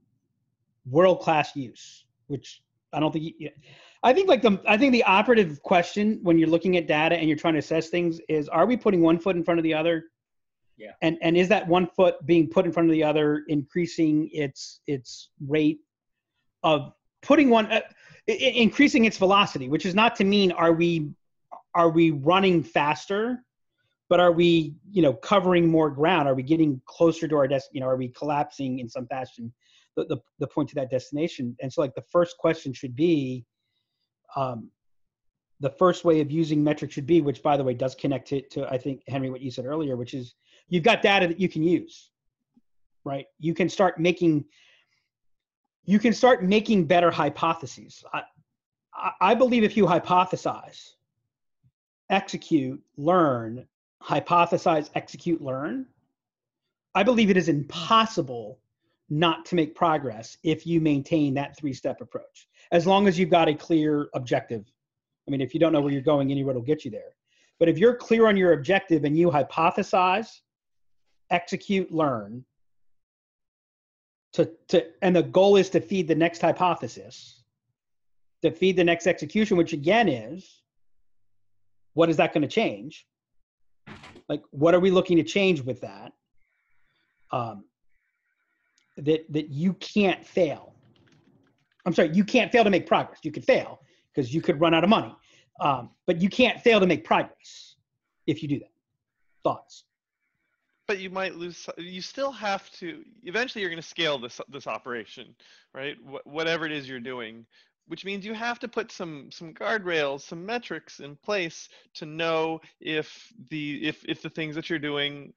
[0.88, 3.34] world class use, which I don't think.
[3.38, 3.50] You,
[4.06, 7.28] I think like the I think the operative question when you're looking at data and
[7.28, 9.74] you're trying to assess things is: Are we putting one foot in front of the
[9.74, 10.04] other?
[10.76, 10.92] Yeah.
[11.02, 14.80] And and is that one foot being put in front of the other increasing its
[14.86, 15.80] its rate
[16.62, 17.80] of putting one uh,
[18.28, 21.10] increasing its velocity, which is not to mean are we
[21.74, 23.42] are we running faster
[24.08, 27.66] but are we you know covering more ground are we getting closer to our desk
[27.72, 29.52] you know are we collapsing in some fashion
[29.96, 33.44] the, the, the point to that destination and so like the first question should be
[34.36, 34.70] um,
[35.60, 38.40] the first way of using metrics should be which by the way does connect to,
[38.42, 40.34] to i think henry what you said earlier which is
[40.68, 42.10] you've got data that you can use
[43.06, 43.26] right?
[43.38, 44.44] You can start making
[45.84, 48.04] you can start making better hypotheses.
[48.12, 48.22] I
[49.20, 50.94] i believe if you hypothesize
[52.10, 53.66] execute learn
[54.02, 55.86] hypothesize, execute, learn,
[56.94, 58.60] I believe it is impossible
[59.08, 63.30] not to make progress if you maintain that three step approach, as long as you've
[63.30, 64.64] got a clear objective.
[65.26, 67.14] I mean, if you don't know where you're going, any road will get you there.
[67.58, 70.40] But if you're clear on your objective and you hypothesize,
[71.30, 72.44] execute, learn,
[74.34, 77.42] to, to, and the goal is to feed the next hypothesis,
[78.42, 80.62] to feed the next execution, which again is
[81.94, 83.06] what is that going to change?
[84.28, 86.12] like what are we looking to change with that
[87.30, 87.64] um,
[88.96, 90.74] that that you can't fail
[91.86, 93.20] i'm sorry you can't fail to make progress.
[93.22, 93.80] You could fail
[94.12, 95.14] because you could run out of money.
[95.60, 97.76] Um, but you can't fail to make progress
[98.26, 98.72] if you do that.
[99.42, 99.84] Thoughts?
[100.86, 104.66] But you might lose you still have to eventually you're going to scale this this
[104.66, 105.34] operation
[105.74, 105.96] right?
[106.04, 107.46] Wh- whatever it is you're doing
[107.88, 112.60] which means you have to put some some guardrails some metrics in place to know
[112.80, 115.32] if the if if the things that you're doing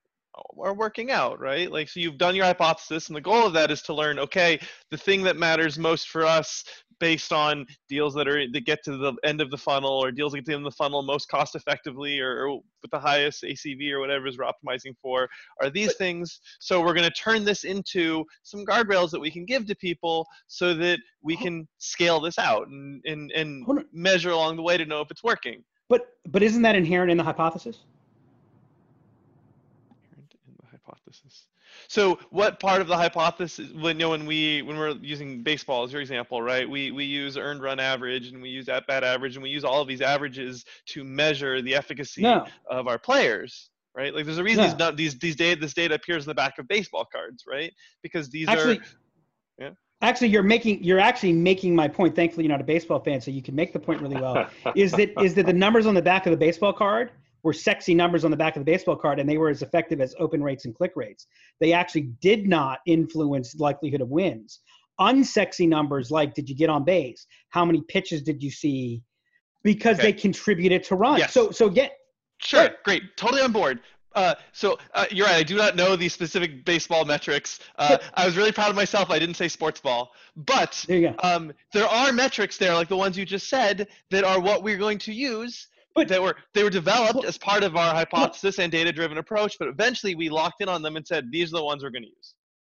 [0.61, 1.71] are working out, right?
[1.71, 4.59] Like, so you've done your hypothesis, and the goal of that is to learn, okay,
[4.91, 6.63] the thing that matters most for us
[6.99, 10.33] based on deals that are that get to the end of the funnel or deals
[10.33, 12.99] that get to the end of the funnel most cost effectively or, or with the
[12.99, 15.27] highest ACV or whatever is we're optimizing for
[15.61, 16.41] are these things.
[16.59, 20.27] So we're going to turn this into some guardrails that we can give to people
[20.47, 24.85] so that we can scale this out and and, and measure along the way to
[24.85, 25.63] know if it's working.
[25.87, 27.79] But but isn't that inherent in the hypothesis?
[31.09, 31.47] Hypothesis.
[31.87, 35.83] So, what part of the hypothesis when you know when we when we're using baseball
[35.83, 36.69] as your example, right?
[36.69, 39.63] We we use earned run average and we use at bat average and we use
[39.63, 42.45] all of these averages to measure the efficacy no.
[42.69, 44.13] of our players, right?
[44.13, 44.91] Like, there's a reason no.
[44.91, 47.71] these these these data this data appears in the back of baseball cards, right?
[48.01, 48.83] Because these actually, are
[49.59, 49.69] yeah.
[50.01, 52.15] Actually, you're making you're actually making my point.
[52.15, 54.49] Thankfully, you're not a baseball fan, so you can make the point really well.
[54.75, 57.11] is that is that the numbers on the back of the baseball card
[57.43, 60.01] were sexy numbers on the back of the baseball card and they were as effective
[60.01, 61.27] as open rates and click rates.
[61.59, 64.59] They actually did not influence likelihood of wins.
[64.99, 67.25] Unsexy numbers like did you get on base?
[67.49, 69.01] How many pitches did you see?
[69.63, 70.11] Because okay.
[70.11, 71.19] they contributed to runs.
[71.19, 71.33] Yes.
[71.33, 71.93] So so get
[72.41, 72.83] Sure, right.
[72.83, 73.17] great.
[73.17, 73.81] Totally on board.
[74.15, 75.35] Uh, so uh, you're right.
[75.35, 77.59] I do not know these specific baseball metrics.
[77.77, 79.11] Uh, I was really proud of myself.
[79.11, 83.17] I didn't say sports ball, but there, um, there are metrics there, like the ones
[83.17, 86.69] you just said, that are what we're going to use but they were they were
[86.69, 90.69] developed as part of our hypothesis and data driven approach but eventually we locked in
[90.69, 92.33] on them and said these are the ones we're going to use.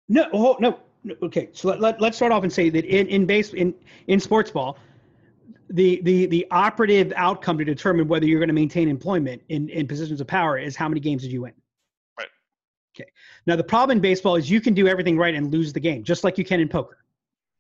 [0.09, 3.07] No oh, no, no okay so let, let, let's start off and say that in
[3.09, 3.75] in base in
[4.09, 4.79] in sports ball
[5.71, 9.87] the the the operative outcome to determine whether you're going to maintain employment in in
[9.87, 11.53] positions of power is how many games did you win.
[12.19, 12.29] Right.
[12.97, 13.11] Okay
[13.47, 16.03] now the problem in baseball is you can do everything right and lose the game
[16.03, 16.99] just like you can in poker.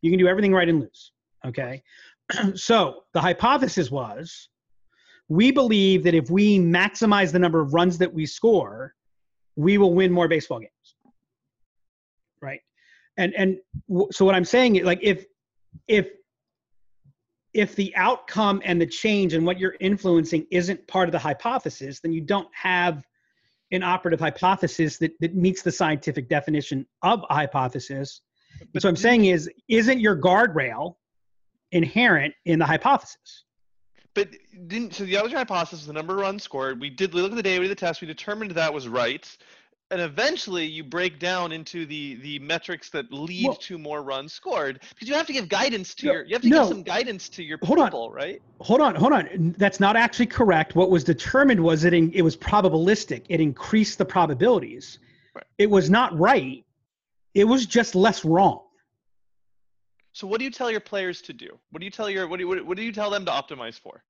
[0.03, 1.12] You can do everything right and lose
[1.44, 1.82] okay?
[2.55, 4.48] So the hypothesis was
[5.29, 8.95] we believe that if we maximize the number of runs that we score,
[9.57, 10.95] we will win more baseball games.
[12.41, 12.61] Right.
[13.16, 13.59] And and
[14.11, 15.27] so what I'm saying is like if
[15.89, 16.09] if
[17.55, 22.01] if the outcome and the change and what you're influencing isn't part of the hypothesis,
[22.01, 23.05] then you don't have
[23.73, 28.23] an operative hypothesis that, that meets the scientific definition of a hypothesis.
[28.73, 30.97] But so I'm saying is, isn't your guardrail
[31.73, 33.45] inherent in the hypothesis?
[34.14, 34.28] But
[34.68, 36.80] didn't so the other hypothesis was the number of runs scored.
[36.80, 38.88] We did we looked at the data, we did the test, we determined that was
[38.88, 39.26] right.
[39.90, 44.32] and eventually you break down into the the metrics that lead Well- to more runs
[44.32, 46.58] scored because you have to give guidance to No, your you have to no.
[46.60, 47.86] give some guidance to your Hold on.
[47.88, 49.54] people right hold on, hold on.
[49.58, 50.74] That's not actually correct.
[50.74, 53.24] What was determined was it, it was probabilistic.
[53.28, 54.98] It increased the probabilities.
[55.34, 55.44] Right.
[55.58, 56.64] It was not right.
[57.34, 58.61] It was just less wrong.
[60.12, 62.38] So what do you tell your players to do what do you tell your what
[62.38, 64.02] do you, what, do you tell them to optimize for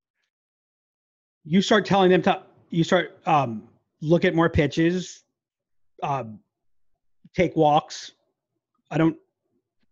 [1.45, 2.41] You start telling them to.
[2.69, 3.67] You start um,
[4.01, 5.23] look at more pitches,
[6.01, 6.39] um,
[7.35, 8.13] take walks.
[8.89, 9.17] I don't.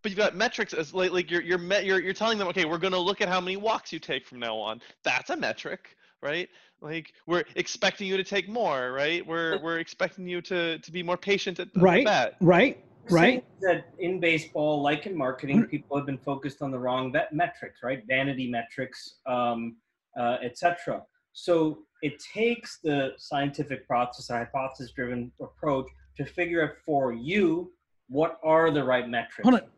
[0.01, 2.65] but you've got metrics as like, like you're you're, met, you're you're telling them okay
[2.65, 5.35] we're going to look at how many walks you take from now on that's a
[5.35, 6.49] metric right
[6.81, 11.03] like we're expecting you to take more right we're we're expecting you to to be
[11.03, 12.05] more patient at, at the Right.
[12.05, 12.83] bat Right.
[13.09, 13.43] Right.
[13.61, 17.81] That in baseball, like in marketing, people have been focused on the wrong vet- metrics,
[17.83, 18.03] right?
[18.07, 19.77] Vanity metrics, um,
[20.19, 21.03] uh, etc.
[21.33, 25.87] So it takes the scientific process, a hypothesis-driven approach,
[26.17, 27.71] to figure out for you
[28.09, 29.43] what are the right metrics.
[29.43, 29.69] Hold on.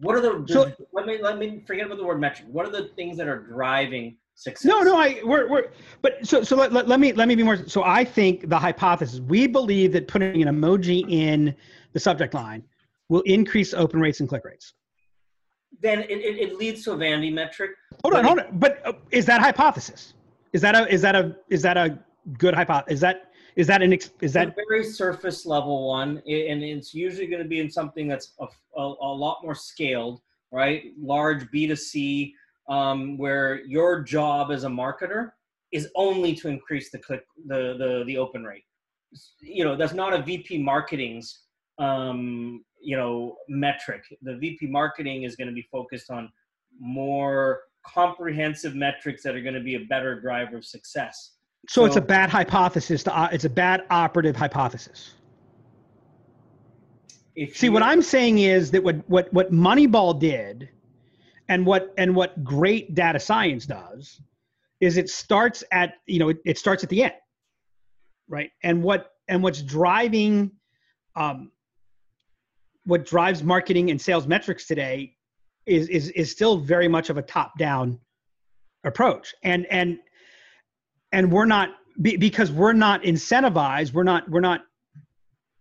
[0.00, 0.44] What are the?
[0.52, 2.48] So- let me let me forget about the word metric.
[2.50, 4.64] What are the things that are driving success?
[4.64, 5.64] No, no, I we're we're
[6.02, 8.58] but so so let, let, let me let me be more so I think the
[8.58, 11.54] hypothesis we believe that putting an emoji in
[11.92, 12.62] the subject line
[13.08, 14.74] will increase open rates and click rates.
[15.80, 17.72] Then it, it, it leads to a vanity metric.
[18.02, 18.58] Hold on, hold on.
[18.58, 20.14] But uh, is that hypothesis?
[20.52, 21.98] Is that a is that a is that a
[22.38, 22.94] good hypothesis?
[22.94, 26.94] Is that is that an ex- is that a very surface level one, and it's
[26.94, 30.20] usually going to be in something that's a, a, a lot more scaled,
[30.52, 30.92] right?
[30.98, 32.32] Large B2C,
[32.68, 35.32] um, where your job as a marketer
[35.72, 38.64] is only to increase the click, the, the, the open rate.
[39.40, 41.40] You know, that's not a VP marketing's,
[41.78, 44.02] um, you know, metric.
[44.22, 46.30] The VP marketing is going to be focused on
[46.80, 51.32] more comprehensive metrics that are going to be a better driver of success.
[51.68, 55.14] so it's a bad hypothesis to uh, it's a bad operative hypothesis.
[57.52, 60.68] See, what I'm saying is that what what what Moneyball did,
[61.48, 64.20] and what and what great data science does,
[64.80, 67.14] is it starts at you know it, it starts at the end,
[68.28, 68.50] right?
[68.62, 70.52] And what and what's driving,
[71.16, 71.50] um,
[72.84, 75.16] what drives marketing and sales metrics today,
[75.66, 77.98] is is is still very much of a top down
[78.84, 79.98] approach, and and
[81.12, 81.70] and we're not
[82.00, 84.62] because we're not incentivized, we're not we're not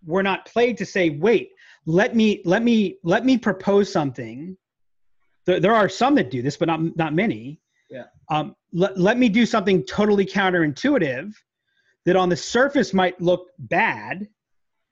[0.05, 1.51] we're not played to say wait
[1.85, 4.57] let me let me let me propose something
[5.45, 8.05] there, there are some that do this but not not many Yeah.
[8.29, 11.33] um, let, let me do something totally counterintuitive
[12.05, 14.27] that on the surface might look bad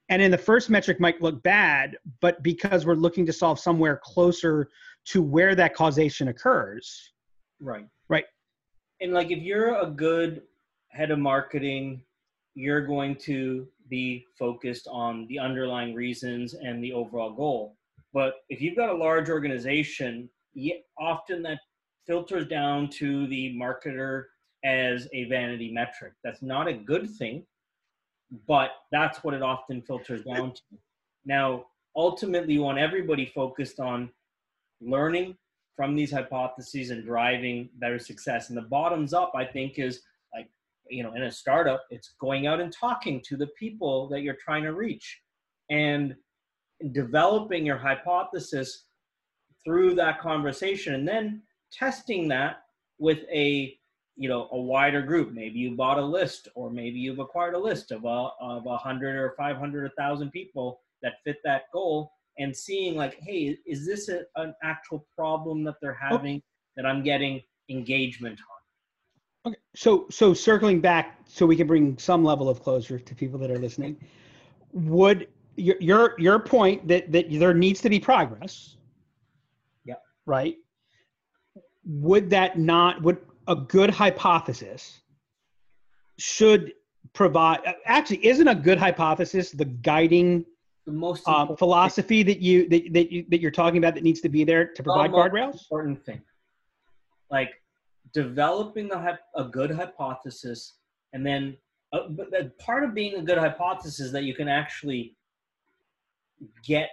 [0.10, 4.00] and in the first metric might look bad but because we're looking to solve somewhere
[4.04, 4.70] closer
[5.06, 7.12] to where that causation occurs
[7.62, 7.86] Right.
[8.10, 8.26] Right.
[9.00, 10.42] And like if you're a good
[10.90, 12.02] head of marketing,
[12.56, 17.78] you're going to be focused on the underlying reasons and the overall goal.
[18.14, 20.30] But if you've got a large organization,
[21.00, 21.60] often that
[22.08, 24.26] filters down to the marketer
[24.64, 26.14] as a vanity metric.
[26.24, 27.46] That's not a good thing,
[28.48, 30.62] but that's what it often filters down to.
[31.26, 34.10] Now, ultimately, you want everybody focused on
[34.82, 35.38] learning
[35.76, 38.50] from these hypotheses and driving better success.
[38.50, 40.02] And the bottoms up, I think, is
[40.34, 40.50] like,
[40.90, 44.36] you know, in a startup, it's going out and talking to the people that you're
[44.36, 45.22] trying to reach
[45.70, 46.16] and
[46.92, 48.86] developing your hypothesis
[49.66, 51.42] through that conversation and then
[51.72, 52.64] testing that
[53.00, 53.78] with a
[54.16, 57.60] you know a wider group maybe you bought a list or maybe you've acquired a
[57.60, 62.12] list of a of a hundred or 500 or 1000 people that fit that goal
[62.38, 66.10] and seeing like hey is this a, an actual problem that they're oh.
[66.10, 66.42] having
[66.76, 68.62] that i'm getting engagement on
[69.46, 73.40] Okay, so so circling back, so we can bring some level of closure to people
[73.40, 73.98] that are listening.
[74.74, 78.78] Would your your your point that that there needs to be progress?
[80.26, 80.56] Right.
[81.86, 83.18] Would that not would
[83.48, 85.02] a good hypothesis
[86.20, 86.74] should
[87.14, 90.46] provide actually isn't a good hypothesis the guiding
[90.86, 94.22] the most um, philosophy that you that, that you that you're talking about that needs
[94.22, 95.34] to be there to provide Almost.
[95.34, 95.62] guardrails?
[95.62, 96.22] important thing
[97.30, 97.50] like
[98.14, 100.76] developing the a good hypothesis
[101.14, 101.58] and then
[101.94, 105.16] uh, but the part of being a good hypothesis is that you can actually
[106.66, 106.90] get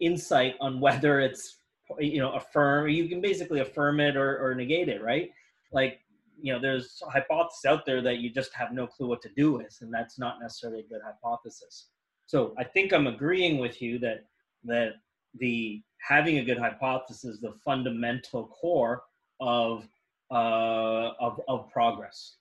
[0.00, 1.59] insight on whether it's
[1.98, 5.30] you know affirm you can basically affirm it or, or negate it right?
[5.72, 6.00] Like
[6.40, 9.52] you know there's hypotheses out there that you just have no clue what to do
[9.52, 11.88] with and that's not necessarily a good hypothesis.
[12.26, 14.24] So i think i'm agreeing with you that
[14.64, 14.92] that
[15.38, 19.02] the having a good hypothesis is the fundamental core
[19.40, 19.88] of
[20.30, 22.36] uh, of, of progress.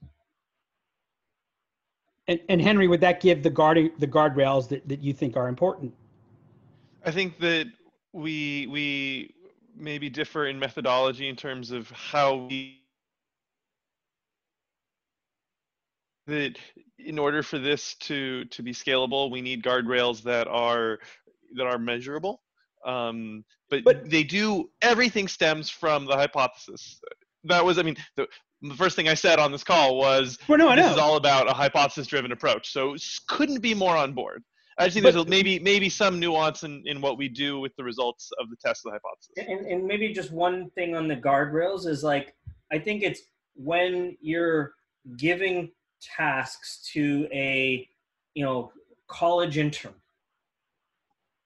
[2.28, 5.48] And, and Henry, would that give the guarding the guardrails that, that you think are
[5.48, 5.94] important?
[7.04, 7.66] I think that
[8.14, 9.34] we we
[9.80, 12.76] maybe differ in methodology in terms of how we
[16.28, 16.58] that
[17.00, 21.00] in order for this to to be scalable we need guardrails that are
[21.56, 22.42] that are measurable.
[22.86, 27.00] Um, but, But- they do everything stems from the hypothesis.
[27.46, 28.28] That was i mean the,
[28.62, 31.50] the first thing i said on this call was Well, no, this is all about
[31.50, 32.72] a hypothesis driven approach.
[32.72, 32.96] So
[33.28, 34.44] couldn't be more on board
[34.80, 37.76] i just think there's a, maybe maybe some nuance in, in what we do with
[37.76, 39.32] the results of the test of the hypothesis.
[39.38, 42.36] And, and maybe just one thing on the guardrails is like
[42.72, 43.22] i think it's
[43.56, 44.74] when you're
[45.18, 45.72] giving
[46.02, 47.88] tasks to a
[48.34, 48.72] you know
[49.08, 49.94] college intern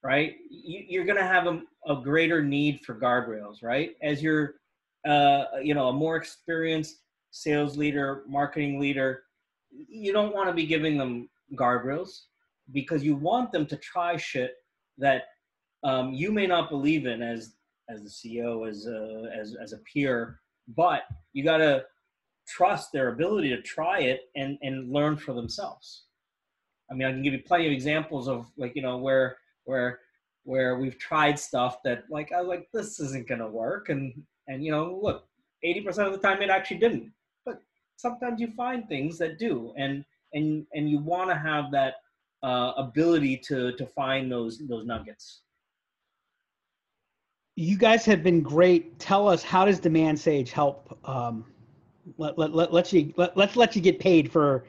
[0.03, 0.35] right?
[0.49, 3.91] You, you're going to have a, a greater need for guardrails right?
[4.01, 4.55] As you're
[5.07, 6.97] uh, you know a more experienced
[7.31, 9.23] sales leader marketing leader
[9.71, 12.25] you don't want to be giving them guardrails
[12.73, 14.55] because you want them to try shit
[14.97, 15.23] that
[15.83, 17.53] um, you may not believe in as
[17.89, 20.39] as the CEO, as a, as as a peer,
[20.75, 21.03] but
[21.33, 21.83] you got to
[22.47, 26.05] trust their ability to try it and and learn for themselves.
[26.89, 29.99] I mean, I can give you plenty of examples of like you know where where
[30.43, 34.13] where we've tried stuff that like I was like this isn't gonna work, and
[34.47, 35.25] and you know look,
[35.63, 37.11] eighty percent of the time it actually didn't,
[37.45, 37.61] but
[37.97, 41.95] sometimes you find things that do, and and and you want to have that
[42.43, 45.41] uh, ability to to find those those nuggets.
[47.55, 48.97] You guys have been great.
[48.99, 50.97] Tell us how does Demand Sage help?
[51.07, 51.45] Um,
[52.17, 54.65] let, let, let, let you let, let's let you get paid for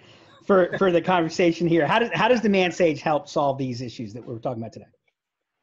[0.47, 1.87] for for the conversation here.
[1.87, 4.87] How does how does Demand Sage help solve these issues that we're talking about today?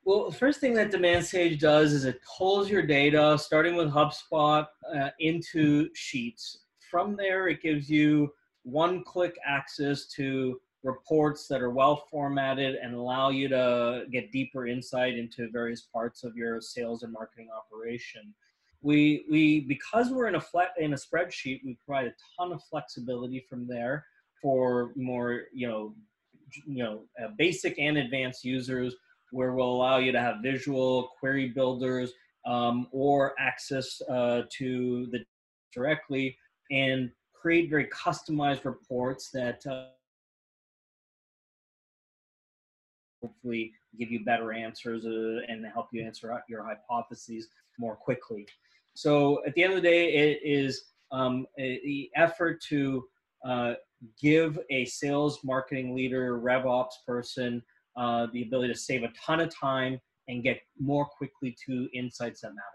[0.04, 3.90] Well, the first thing that Demand Sage does is it pulls your data, starting with
[3.90, 6.64] HubSpot, uh, into Sheets.
[6.90, 8.34] From there, it gives you
[8.64, 15.18] one-click access to reports that are well formatted and allow you to get deeper insight
[15.18, 18.34] into various parts of your sales and marketing operation.
[18.82, 22.64] We we because we're in a flat in a spreadsheet, we provide a ton of
[22.64, 24.06] flexibility from there
[24.42, 25.94] for more you know
[26.66, 28.96] you know uh, basic and advanced users
[29.32, 32.12] where we'll allow you to have visual query builders
[32.46, 35.20] um, or access uh, to the
[35.74, 36.36] directly
[36.72, 39.86] and create very customized reports that uh,
[43.22, 47.48] hopefully give you better answers uh, and help you answer your hypotheses
[47.78, 48.46] more quickly.
[48.94, 53.06] So at the end of the day, it is um, the effort to
[53.46, 53.74] uh,
[54.22, 57.62] give a sales marketing leader, RevOps person,
[57.98, 62.42] uh, the ability to save a ton of time and get more quickly to insights
[62.42, 62.66] that matter.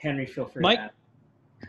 [0.00, 0.78] Henry, feel free Mike?
[0.78, 0.90] to add.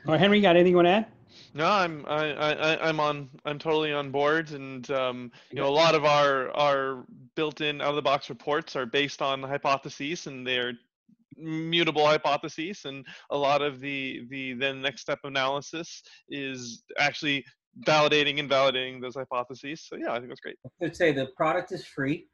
[0.05, 1.07] All right, Henry, you got anything you want to add?
[1.53, 5.69] No, I'm I, I I'm on I'm totally on board, and um, you know a
[5.69, 10.73] lot of our our built-in out-of-the-box reports are based on hypotheses, and they're
[11.37, 17.43] mutable hypotheses, and a lot of the the then next step analysis is actually
[17.85, 19.85] validating and validating those hypotheses.
[19.87, 20.57] So yeah, I think that's great.
[20.65, 22.27] I would say the product is free.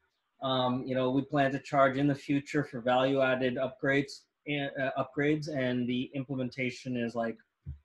[0.43, 4.11] Um, you know, we plan to charge in the future for value-added upgrades,
[4.47, 7.37] and, uh, upgrades, and the implementation is like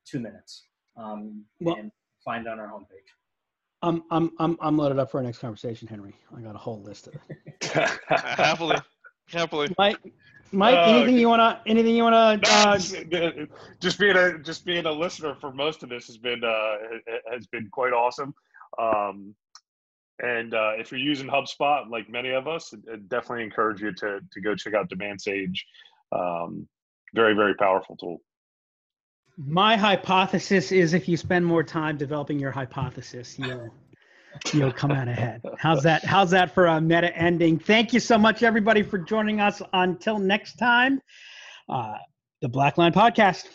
[0.05, 0.67] two minutes.
[0.97, 1.93] Um, Well- and
[2.25, 3.09] find on our homepage.
[3.83, 6.15] I'm I'm I'm I'm loaded up for our next conversation, Henry.
[6.37, 7.15] I got a whole list of
[8.09, 8.77] happily,
[9.29, 9.75] happily.
[9.79, 9.97] Mike.
[10.53, 12.37] Mike, Uh, anything you wanna anything you wanna?
[12.43, 12.95] No, Uh, just,
[13.81, 16.77] just being a just being a listener for most of this has been uh,
[17.33, 18.35] has been quite awesome.
[18.79, 19.35] Um,
[20.23, 24.21] and uh, if you're using HubSpot, like many of us, I definitely encourage you to
[24.31, 25.65] to go check out Demand Sage.
[26.13, 26.69] Um,
[27.15, 28.21] very very powerful tool.
[29.47, 33.73] My hypothesis is if you spend more time developing your hypothesis, you'll
[34.53, 35.43] you'll come out ahead.
[35.59, 36.05] How's that?
[36.05, 37.59] How's that for a meta ending?
[37.59, 39.63] Thank you so much, everybody, for joining us.
[39.73, 41.01] Until next time,
[41.69, 41.95] uh,
[42.43, 43.47] the Black Line Podcast.